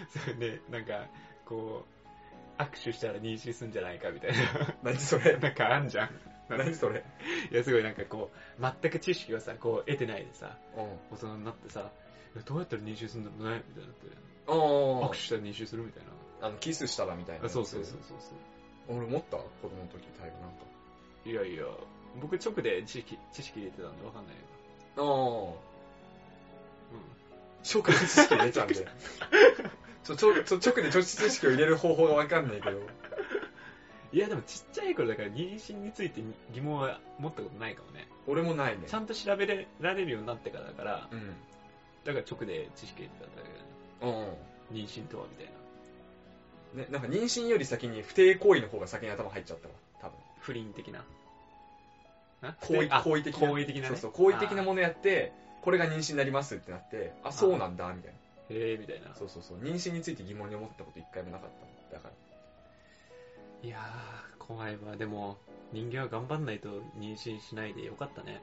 [0.10, 1.06] それでなんか
[1.46, 1.86] こ
[2.58, 4.32] う握手したら妊娠すんじゃないかみたい
[4.84, 5.34] 何それ？
[5.34, 6.10] ななんかあんじゃん
[6.58, 7.04] 何それ？
[7.52, 10.84] いやすごいなんかこう全く知識をさこう得てないでさうん。
[11.12, 11.92] 大人になってさ
[12.46, 14.08] どうやったら妊娠するんだろうねみたいになって
[14.48, 17.46] あ握手したら妊娠するみたいなあの、キスしたらみたいな。
[17.46, 18.32] あそうそうそうそうそ
[18.94, 19.38] う俺持った？
[19.38, 20.66] 子供の時タイプなんか。
[21.24, 21.66] いやいや、
[22.20, 24.42] 僕直で知識知識入れてたんでわかんないけ
[24.98, 25.06] ああ。
[25.06, 25.56] ど。
[27.64, 28.76] 直で知識入れちゃうんで。
[30.04, 32.80] ちょ、ちょ、ちょ、直で直知識を入れる方法がわかんないけど。
[34.12, 34.18] うん。
[34.18, 36.22] いやでもちっちゃい頃だから妊娠について
[36.54, 38.08] 疑問は持ったことないかもね。
[38.28, 38.84] 俺もないね。
[38.88, 39.46] ちゃんと調べ
[39.80, 41.34] られるようになってからだから、うん。
[42.04, 44.36] だから直で知識入れてたんだけどね。
[44.72, 44.78] うん。
[44.78, 45.52] 妊娠とはみたいな。
[46.84, 49.74] ね、なんか妊娠より先に不貞行為の方が先に頭入っちゃったわ。
[50.02, 50.16] 多分。
[50.40, 51.04] 不倫的な。
[52.42, 53.02] な行為、あ？
[53.04, 53.48] 行為的な？
[53.50, 53.88] 行為的なね。
[53.90, 58.18] そうそう、行為的なものやって、これが妊娠になりますってなって、あ、そうなんだ、みたいな。
[58.56, 59.14] へえみたいな。
[59.16, 59.60] そうそうそう。
[59.60, 61.50] 妊娠について疑問に思ったこと一回もなかっ
[61.92, 62.31] たのだから。
[63.64, 64.96] いやー、怖いわ。
[64.98, 65.38] でも、
[65.72, 68.42] 人間は頑張んないと妊娠しないでよかったね。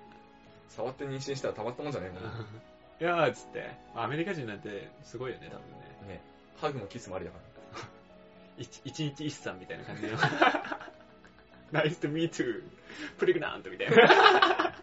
[0.69, 2.29] 触って妊娠したらたまったもんじゃないもんね。
[3.01, 3.71] いやーっつって。
[3.95, 5.71] アメリカ人なんてすごいよね、多分
[6.09, 6.15] ね。
[6.15, 6.21] ね。
[6.61, 7.45] ハグもキスもありだから。
[8.59, 10.19] 一一日一さんみたいな感じの。
[11.73, 12.65] nice to meet you,
[13.19, 13.97] プレグナントみたいな。
[14.05, 14.75] や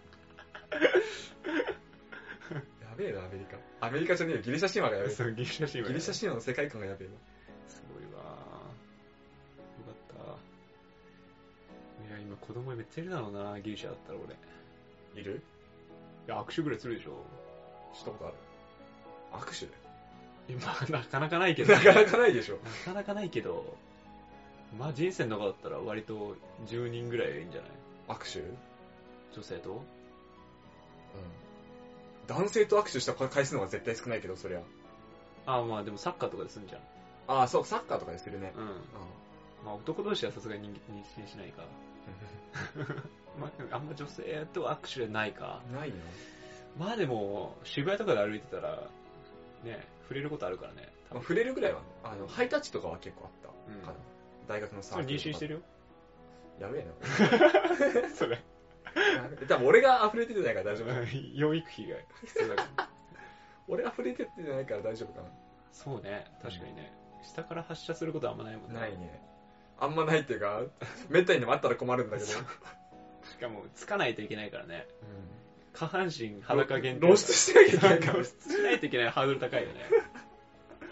[2.98, 3.58] べえな、アメリカ。
[3.82, 4.42] アメリカじゃねえよ。
[4.42, 5.14] ギリシャ神話がやべえ。
[5.14, 7.35] そう、ギリシャ神話ギリシャ神話の世界観がやべえす
[12.48, 14.34] 子供めっちゃいるだろうな、ギリシャだったら俺。
[14.34, 14.38] い
[15.16, 15.22] な。
[15.22, 15.42] いる
[16.28, 17.12] や、握手ぐらいするでしょ。
[17.94, 18.36] したことある
[19.46, 19.74] 握手？
[20.48, 20.62] 今、
[20.96, 22.56] なかなかないけど、なかなかないでしょ。
[22.58, 23.76] なかなかないけど、
[24.78, 26.36] まあ人生の中だったら割と
[26.68, 27.72] 10人ぐらいいいんじゃない？
[28.10, 28.40] 握手？
[28.40, 28.58] うん。
[29.34, 29.82] 女性と？
[32.28, 34.62] 男性と握手した回数の方が絶対少ないけど、そりゃ。
[35.46, 36.82] あまあでもサッカーとかですんじゃん。
[37.28, 38.52] ああ、そう、サッカーとかでするね。
[38.56, 38.62] うん。
[38.64, 38.70] うん。
[39.64, 41.64] まあ男同士はさすがに妊娠しないか。
[43.40, 45.62] まあ、あんま女性と握手はないか。
[45.74, 45.96] ないな。
[46.78, 48.90] まあでも、渋谷とかで歩いてたら、
[49.64, 50.94] ね、触れることあるからね。
[51.12, 53.50] まあ、触れるぐらいは、あの、ハイタッチとかは結構あった。
[53.74, 53.94] うんかな
[54.48, 55.56] 大学のサそれ妊娠してる。
[55.56, 56.68] るよ。
[56.68, 56.86] やべえ
[58.04, 58.10] な。
[58.16, 58.42] それ。
[59.48, 60.90] 多分俺が溢れててないから大丈夫。
[61.34, 62.90] 養育費が必要だから。
[63.68, 65.28] 俺溢れてってないから大丈夫か
[65.72, 66.94] そうね、確かにね。
[67.22, 68.82] 下から発射することはあんまないもんな。
[68.82, 69.22] ないね。
[69.80, 70.62] あんまないっていうか、
[71.10, 72.30] めったにでもあったら困るんだけど。
[72.30, 72.36] し
[73.40, 74.88] かも、つかないといけないからね。
[75.74, 77.02] 下半身裸限定。
[77.02, 78.24] 露出してなきゃいけないから露。
[78.24, 79.76] 出しないといけないハードル高いよね。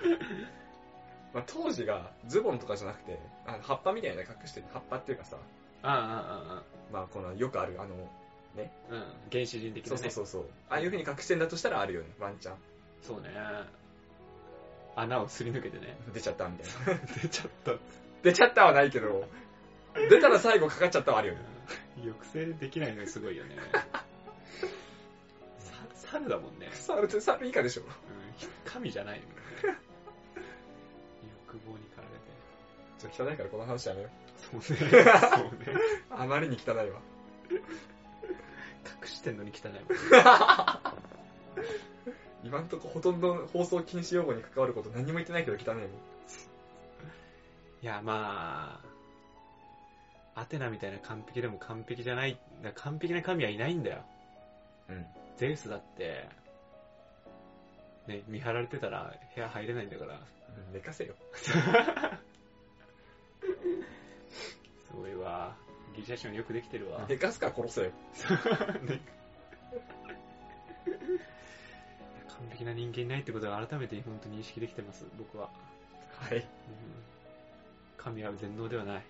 [1.34, 4.67] まあ、当時がズボンとかじゃなくて、あの葉っぱみたいなの隠してる。
[4.73, 5.38] 葉っぱっていうかさ、
[5.81, 8.61] ああ、ああ、まあこのよくある、あの、あ
[8.91, 8.95] あ。
[8.95, 9.03] うん。
[9.31, 10.07] 原始人的そなね。
[10.09, 10.51] うそうそうそう。
[10.69, 12.55] ああいう風に隠してんだとしたらあるよね、ワンチャン。
[13.01, 13.29] そうね。
[14.95, 15.97] 穴をすり抜けてね。
[16.13, 17.01] 出ちゃったみたいな。
[17.21, 17.71] 出ちゃった。
[18.24, 19.30] 出ちゃったはないけど、
[20.09, 21.41] 出たら最後かかっちゃったはあるよね。
[21.97, 23.55] 抑制できないのがすごいよね。
[25.59, 26.69] さ猿だもんね。
[26.71, 27.84] 猿って猿以下でしょ。
[27.84, 27.89] うん
[28.65, 29.36] 神じゃないもんね。
[31.45, 32.26] 欲望に駆られて。
[32.99, 34.11] ちょっと汚いからこの話やめよう。
[34.61, 34.76] そうね。
[34.78, 35.03] そうね。
[36.09, 36.86] あまりに汚いわ。
[37.51, 37.61] 隠
[39.07, 39.86] してんのに汚いもんね。
[42.43, 45.88] 今んとこほとんど放送禁止用語に関わること何も言ってないけど汚いもん。
[47.84, 48.79] いや、ま
[50.36, 52.39] あ、アテナみたいな完璧でも完璧じゃない、
[52.75, 54.05] 完璧な神はいないんだよ。
[54.88, 55.05] うん。
[55.36, 56.29] ゼウスだって、
[58.07, 60.17] ね、見張られてたら部屋入れないんだから。
[60.71, 61.13] 寝かせよ。
[61.34, 61.51] す
[64.95, 65.57] ごいわ。
[65.93, 67.05] ギリシャ神話よくできてるわ。
[67.09, 67.89] 寝かすから殺せよ。
[67.89, 69.01] ね
[72.29, 75.49] 完璧な人間いないってことが改めて本当に意識できてます、僕は。
[76.13, 76.38] はい。
[76.38, 77.12] うん
[78.04, 79.04] 神は全能ではない。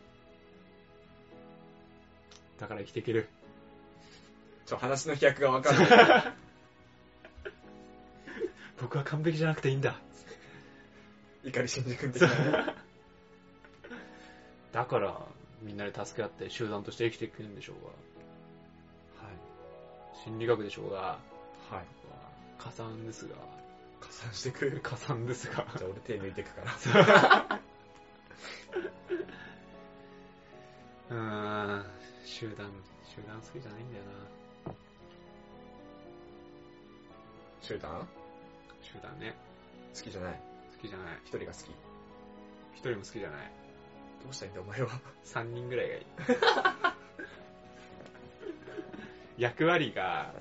[2.59, 3.29] だから生きていける。
[4.65, 6.33] ちょ、話の飛躍がわかんない。
[8.79, 9.99] 僕は完璧じゃなくていいんだ。
[11.43, 12.73] 怒り新宿的なね。
[14.71, 15.21] だから、
[15.61, 17.89] みんなで助け合って集団として生きていくんでしょうが。
[19.27, 20.23] はい。
[20.23, 21.19] 心理学でしょうが、
[21.69, 22.03] はい。
[22.63, 23.35] 加算ですが、
[23.99, 24.91] 加算してくれるか。
[24.95, 25.65] 加算ですが。
[25.77, 27.59] じゃあ俺手抜いてくから。
[32.43, 32.69] 集団、
[33.05, 34.03] 集団好きじゃないんだよ
[34.67, 34.73] な。
[37.61, 38.05] 集団？
[38.81, 39.33] 集団ね。
[39.95, 40.33] 好きじゃない。
[40.75, 41.19] 好きじゃない。
[41.23, 41.69] 一人が好き。
[42.73, 43.51] 一人も好きじゃない。
[44.25, 44.89] どうしたいんだお前は。
[45.23, 46.05] 三人ぐらいがいい。
[49.37, 50.33] 役割が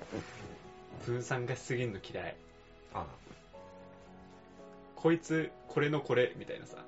[1.07, 2.37] 分散がしすぎるの嫌い。
[2.95, 3.07] あ
[4.97, 6.79] こいつ、これのこれ、みたいなさ。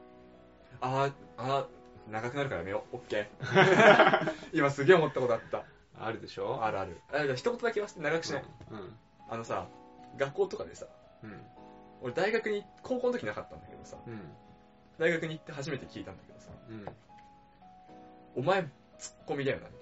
[0.81, 1.67] あ、あー、
[2.11, 2.97] 長くなるからやめよう。
[2.97, 4.33] オッケー。
[4.53, 5.65] 今すげえ思ったことあった。
[5.99, 6.63] あるでしょ？
[6.63, 7.01] あるある。
[7.13, 8.45] あ、じゃあ一言だけ言わせて長くしない。
[8.71, 8.97] うん。
[9.31, 9.67] あのさ、
[10.17, 10.87] 学校とかでさ、
[11.23, 11.41] うん。
[12.03, 14.21] 俺大学に、高校の時なかったんだけどさ、うん。
[14.99, 16.87] 大学に行って初めて聞いたんだけどさ、うん。
[18.37, 19.75] お前ツッコミだよな、み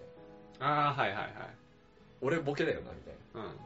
[0.58, 0.84] たいな。
[0.84, 1.32] ああ、はいはいはい。
[2.20, 3.40] 俺ボケだよな、みたいな。
[3.40, 3.58] うん。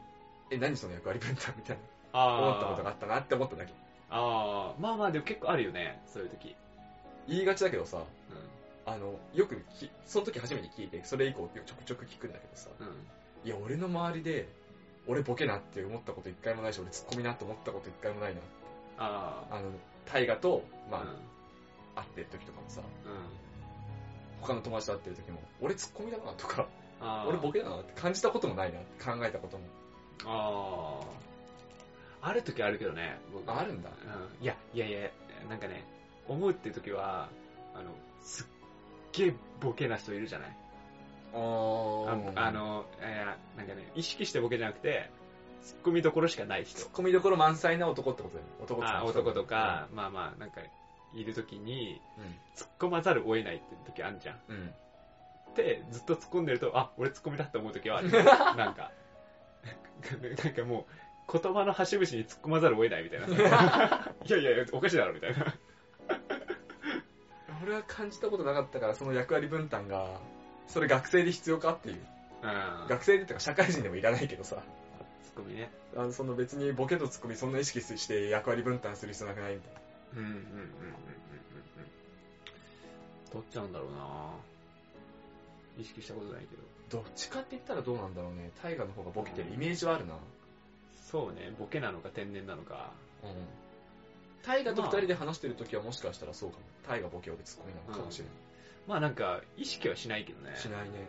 [0.49, 1.83] え、何その役割分担みたいな。
[2.13, 3.73] あ思ったことがあったなって思っただけ。
[4.09, 6.55] ああ、まあまあでも結構あるよね、そういう時。
[7.27, 8.01] 言いがちだけどさ、う
[8.87, 12.69] あの、よくき、その時初めて聞いて、それ以降ちょくちょく聞くんだけどさ。
[13.43, 14.47] いや、俺の周りで、
[15.07, 18.41] 俺ボケなって思ったこと一回もないし、俺ツッコミなって思ったこと一回もないな。
[18.97, 19.55] ああ。
[19.57, 19.71] あの、
[20.05, 21.07] 大河と、まあ、うん。
[21.95, 22.87] 会ってる時とかもさ、うん。
[24.41, 26.67] 他の友達と会ってる時も、俺ツッコミだなとか。
[27.27, 29.63] 俺ボケだなって感じたこともないなって考えたことも。
[30.25, 31.01] あ
[32.23, 32.29] あ。
[32.29, 33.89] ある時あるけどね、あるんだ。
[33.89, 34.43] うん。
[34.43, 35.09] いや、いやいや、
[35.49, 35.83] なんかね、
[36.27, 37.29] 思うっていう時は、
[37.75, 38.45] あの、すっ
[39.17, 40.57] げえボケな人いるじゃない？
[41.33, 41.37] あ
[42.35, 45.09] あの、いや、なんかね、意識してボケじゃなくて、
[45.61, 46.91] ツッコミどころしかない人ツッ。
[46.91, 48.53] コミどころ満載な男ってことだよね。
[48.63, 50.61] 男ってあ男とか、まあまあ、なんか、
[51.13, 52.01] いる時に、
[52.55, 54.39] 突っ込まざるを得ないって時あるじゃん。
[54.49, 54.55] うん。
[54.55, 54.73] うん。
[55.55, 58.09] で、ずっと突っ込んでると、あ、俺突っ込みだって思う時はある。
[58.55, 58.91] なんか、
[60.43, 60.85] なんかも
[61.29, 63.27] う、言葉の端々に突っ込まざるを得ないみたいな。
[64.25, 65.53] いやいやいや、おかしいだろ、みたいな。
[67.67, 70.21] 俺は感じたことなかったから、その役割分担が、
[70.67, 71.99] それ学生で必要かっていう。
[72.43, 72.47] う
[72.85, 72.87] ん。
[72.87, 74.63] 学生でってか社会人でもいらないけどさ、
[75.23, 75.69] ツッコミね。
[75.97, 79.79] あのその別にボケとツッコミそんな意識して役割分担する必要なくないみたいな。
[80.15, 80.71] うんうんうんうんうんうんうん。
[83.33, 84.31] どっちなんだろうな
[85.77, 86.63] 意識したことないけど。
[86.89, 88.51] どっちかって言ったらどうなんだろうね。
[88.63, 90.13] 大河の方がボケてるイメージはあるな。
[91.11, 92.91] そうね、ボケなのか天然なのか。
[93.23, 93.31] うん。
[94.45, 96.63] 大河と二人で話してる時はもしかしたらそうかも。
[96.87, 98.33] 大河ボケ俺ツッコミなのかもしれない。
[98.87, 100.55] まあなんか、意識はしないけどね。
[100.55, 101.07] しないね。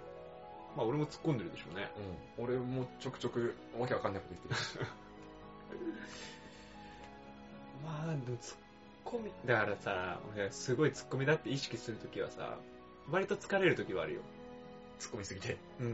[0.76, 1.90] まあ俺も突っ込んでるでしょうね。
[2.38, 2.44] うん。
[2.44, 4.78] 俺もちょくちょくわけわかんないこと言ってるし。
[7.84, 8.56] まあ、でも突っ
[9.04, 12.58] 込み、だからさ、俺すごい突っ込みだって意識するときはさ、
[13.10, 14.20] 割と疲れるときはあるよ。
[14.98, 15.56] ツッコミすぎて。
[15.80, 15.86] うん。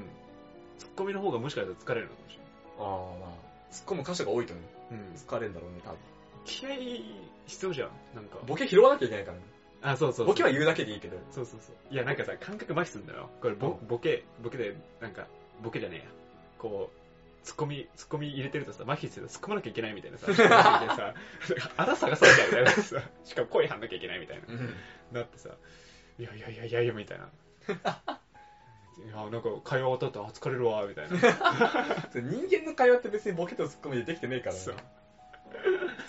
[0.78, 2.38] 突っ込みの方がもしかしたら疲れるのかもし
[2.78, 2.84] ああ、
[3.20, 3.72] まあ。
[3.72, 4.60] 突っ込む箇所が多いとね、
[4.90, 5.06] れない。
[5.06, 5.14] うん。
[5.14, 5.98] 疲れるんだろうね、多分。
[6.44, 6.70] 気合
[7.46, 7.90] 必要じゃん。
[8.14, 8.38] なんか。
[8.46, 9.44] ボケ拾わなきゃいけないからね。
[9.84, 10.26] あ、そうそうそう。
[10.28, 11.18] ボケは言うだけでいいけど。
[11.30, 11.94] そうそうそう。
[11.94, 13.28] いや、なんかさ、感覚麻痺するんだよ。
[13.40, 15.26] これボ、うんボケ、ボケで、なんか、
[15.62, 16.04] ボケじゃねえや。
[16.58, 21.14] こう、ツッコミ、ツッコミ入れてるとさ、麻痺すると突っ込まなきゃいけないみたいなさ、 さ、
[21.76, 24.44] あら探さなきゃみたいなさ、 しかも声張んなきゃいけないみたいな。
[24.48, 24.74] うん。
[25.12, 25.50] なってさ、
[26.18, 27.28] いやいやいやいやいや、みたいな。
[29.04, 31.18] いや、なんか会話終わった後、あ、疲れるわ、みたいな。
[31.18, 34.60] 人間の会話って別にボケとツッコミでできてねえからね。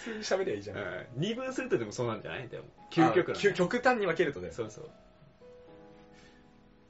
[0.06, 0.78] 通に喋りゃいいじゃん。
[0.78, 0.84] うん
[1.18, 2.48] 二分するとでもそうなんじゃない？
[2.48, 2.66] でも。
[2.92, 4.54] 究極究極端に分けるとだよ。
[4.54, 4.90] そうそう。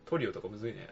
[0.06, 0.88] トリオとかむずいね。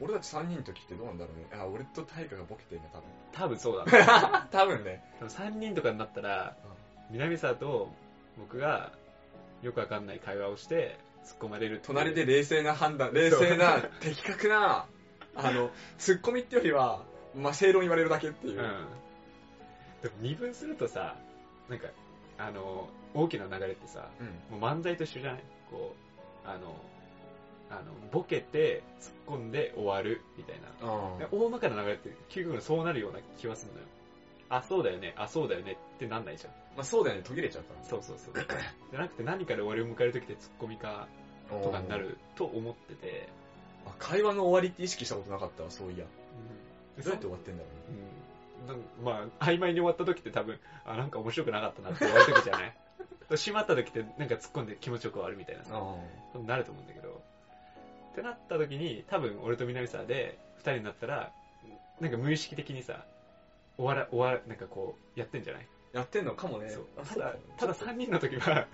[0.00, 1.60] 俺たち3人の時ってどうなんだろうね。
[1.60, 3.08] あ、俺と大河がボケてるね、多分。
[3.32, 4.06] 多分そうだね。
[4.52, 5.02] 多分ね。
[5.22, 6.56] 3人とかになったら、
[7.10, 7.92] 南沢と
[8.38, 8.92] 僕が
[9.62, 14.86] よくわかんない会話をして突っ込まれる隣で冷静な判断、冷静な、的確な、
[15.34, 17.04] あの、ツッコミってよりは、
[17.34, 18.62] まあ、正論言われるだけっていうう。
[18.62, 18.86] ん
[20.02, 21.16] でも二分するとさ
[21.68, 21.88] なんか
[22.38, 24.08] あの大きな流れってさ
[24.50, 24.60] うん。
[24.60, 25.42] もう漫才と一緒じゃない？
[25.70, 25.94] こ
[26.44, 26.74] うあの
[27.70, 27.82] あの
[28.12, 30.88] ボケて突っ込んで終わるみたいな。
[31.30, 33.84] 大まかな流れって究極そうなるような気はするのよ。
[34.50, 35.14] あそうだよね。
[35.18, 35.72] あそうだよね。
[35.96, 36.52] ってなんないじゃん。
[36.74, 38.34] まあ、そうだよね、途切れちゃったそうそうそう。
[38.90, 41.08] じゃなくて何かで終わりを迎える時ってツッコミか
[41.50, 43.28] のとかになると思ってて、
[43.84, 46.06] あ会話の終わりって意識したことなかったわ、そういや。
[46.96, 47.02] うん。
[47.02, 47.98] どうやって終わってんだろうね。
[48.00, 48.17] うん
[49.02, 52.72] まあ、曖昧に終わった時って多分、あ、なんか面白くなかったなって言われる時じゃない？
[53.30, 55.64] 閉まった時ってなんか突っ込んで気持ちよく終わるみたいな。
[55.64, 56.38] さ、あ。
[56.38, 57.22] なると思うんだけど、
[58.12, 61.30] ってなった時に、多分俺と南沢で二人になったら、
[62.00, 63.04] なんか無意識的にさ、
[63.76, 65.66] 終わら、終わら、なんかこう、やってんじゃない？
[65.92, 66.70] やってんのかもね。
[66.70, 66.86] そう。
[66.96, 68.66] あただ、ただそう三人の時は、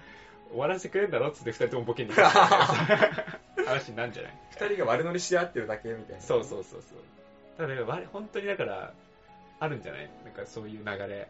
[0.51, 2.20] 終わらせてくれるんだろっつって二人ともボケに行く。
[3.66, 4.38] 話になるんじゃない？
[4.51, 6.22] 二人が悪乗りし合ってるだけみたいな。
[6.22, 6.99] そうそうそうそう。
[7.57, 8.92] ただ本当にだから、
[9.61, 10.11] あるんじゃない？
[10.24, 11.28] なんかそういう流れ。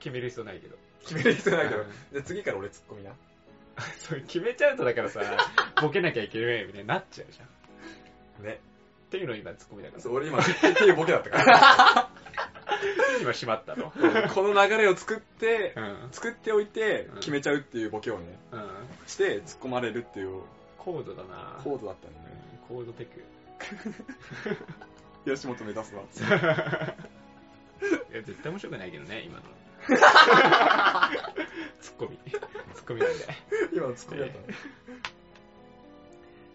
[0.00, 0.76] 決める必要ないけど。
[1.02, 1.86] 決める必要ないけどうん。
[2.12, 3.12] じゃあ次から俺ツッコミな。
[3.98, 5.20] そう決めちゃうとだからさ、
[5.80, 7.46] ボケなきゃいけないみたいになっちゃうじゃん。
[7.46, 7.50] っ
[8.44, 8.60] ね。
[9.10, 10.02] ていうの今ツッコミだから。
[10.02, 12.10] そう俺今、っていうボケだったから。
[13.20, 13.90] 今閉まったの。
[13.90, 16.08] この流れを作ってう、ん。
[16.12, 18.68] 作っておいてうん決めちゃうっていうボケをね、うん。
[19.06, 20.42] して突っ込まれるっていう
[20.78, 22.26] 高度だなコードだったんだね。
[22.68, 23.22] うん高度テク。
[25.24, 26.02] 吉本目指すわ。
[26.02, 26.06] い
[28.14, 29.44] や、絶対面白くないけどね、今の。
[31.80, 32.18] ツッコミ。
[32.74, 33.26] ツッコミなんで。
[33.72, 34.44] 今のツッコミだったの？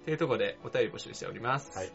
[0.06, 1.78] というところでお便り募集しております。
[1.78, 1.92] はい。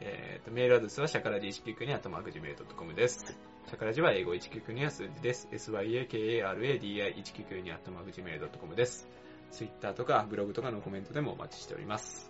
[0.00, 3.36] えーと、メールアドレスはシャカラジ199にあとマーク Gmail.com です。
[3.66, 5.48] シャカラジは英語199には数字です。
[5.52, 9.08] syakaradi199 にあとマーク Gmail.com です。
[9.52, 12.29] ツイッターとかブログとかのコメントでもお待ちしております。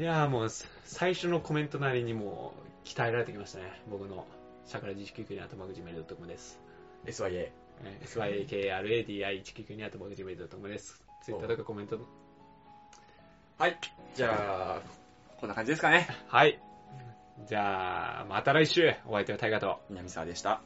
[0.00, 0.48] いやーもう
[0.84, 3.82] 最初のコメントなりにもう鍛えられてきましたね。
[3.90, 4.26] 僕の
[4.64, 6.58] シャカラジ199にあとマーク Gmail.com です。
[7.04, 7.50] SYA。
[7.84, 11.04] えー syakaradi199 にあとマーク Gmail.com です。
[11.22, 11.98] ツイッターとかコメント
[13.58, 13.76] はい。
[14.14, 14.82] じゃあ、
[15.36, 16.08] こんな感じですかね。
[16.28, 16.58] はい。
[17.46, 19.82] じゃあ、また来週お相手はタイガと。
[19.90, 20.62] 南沢でした。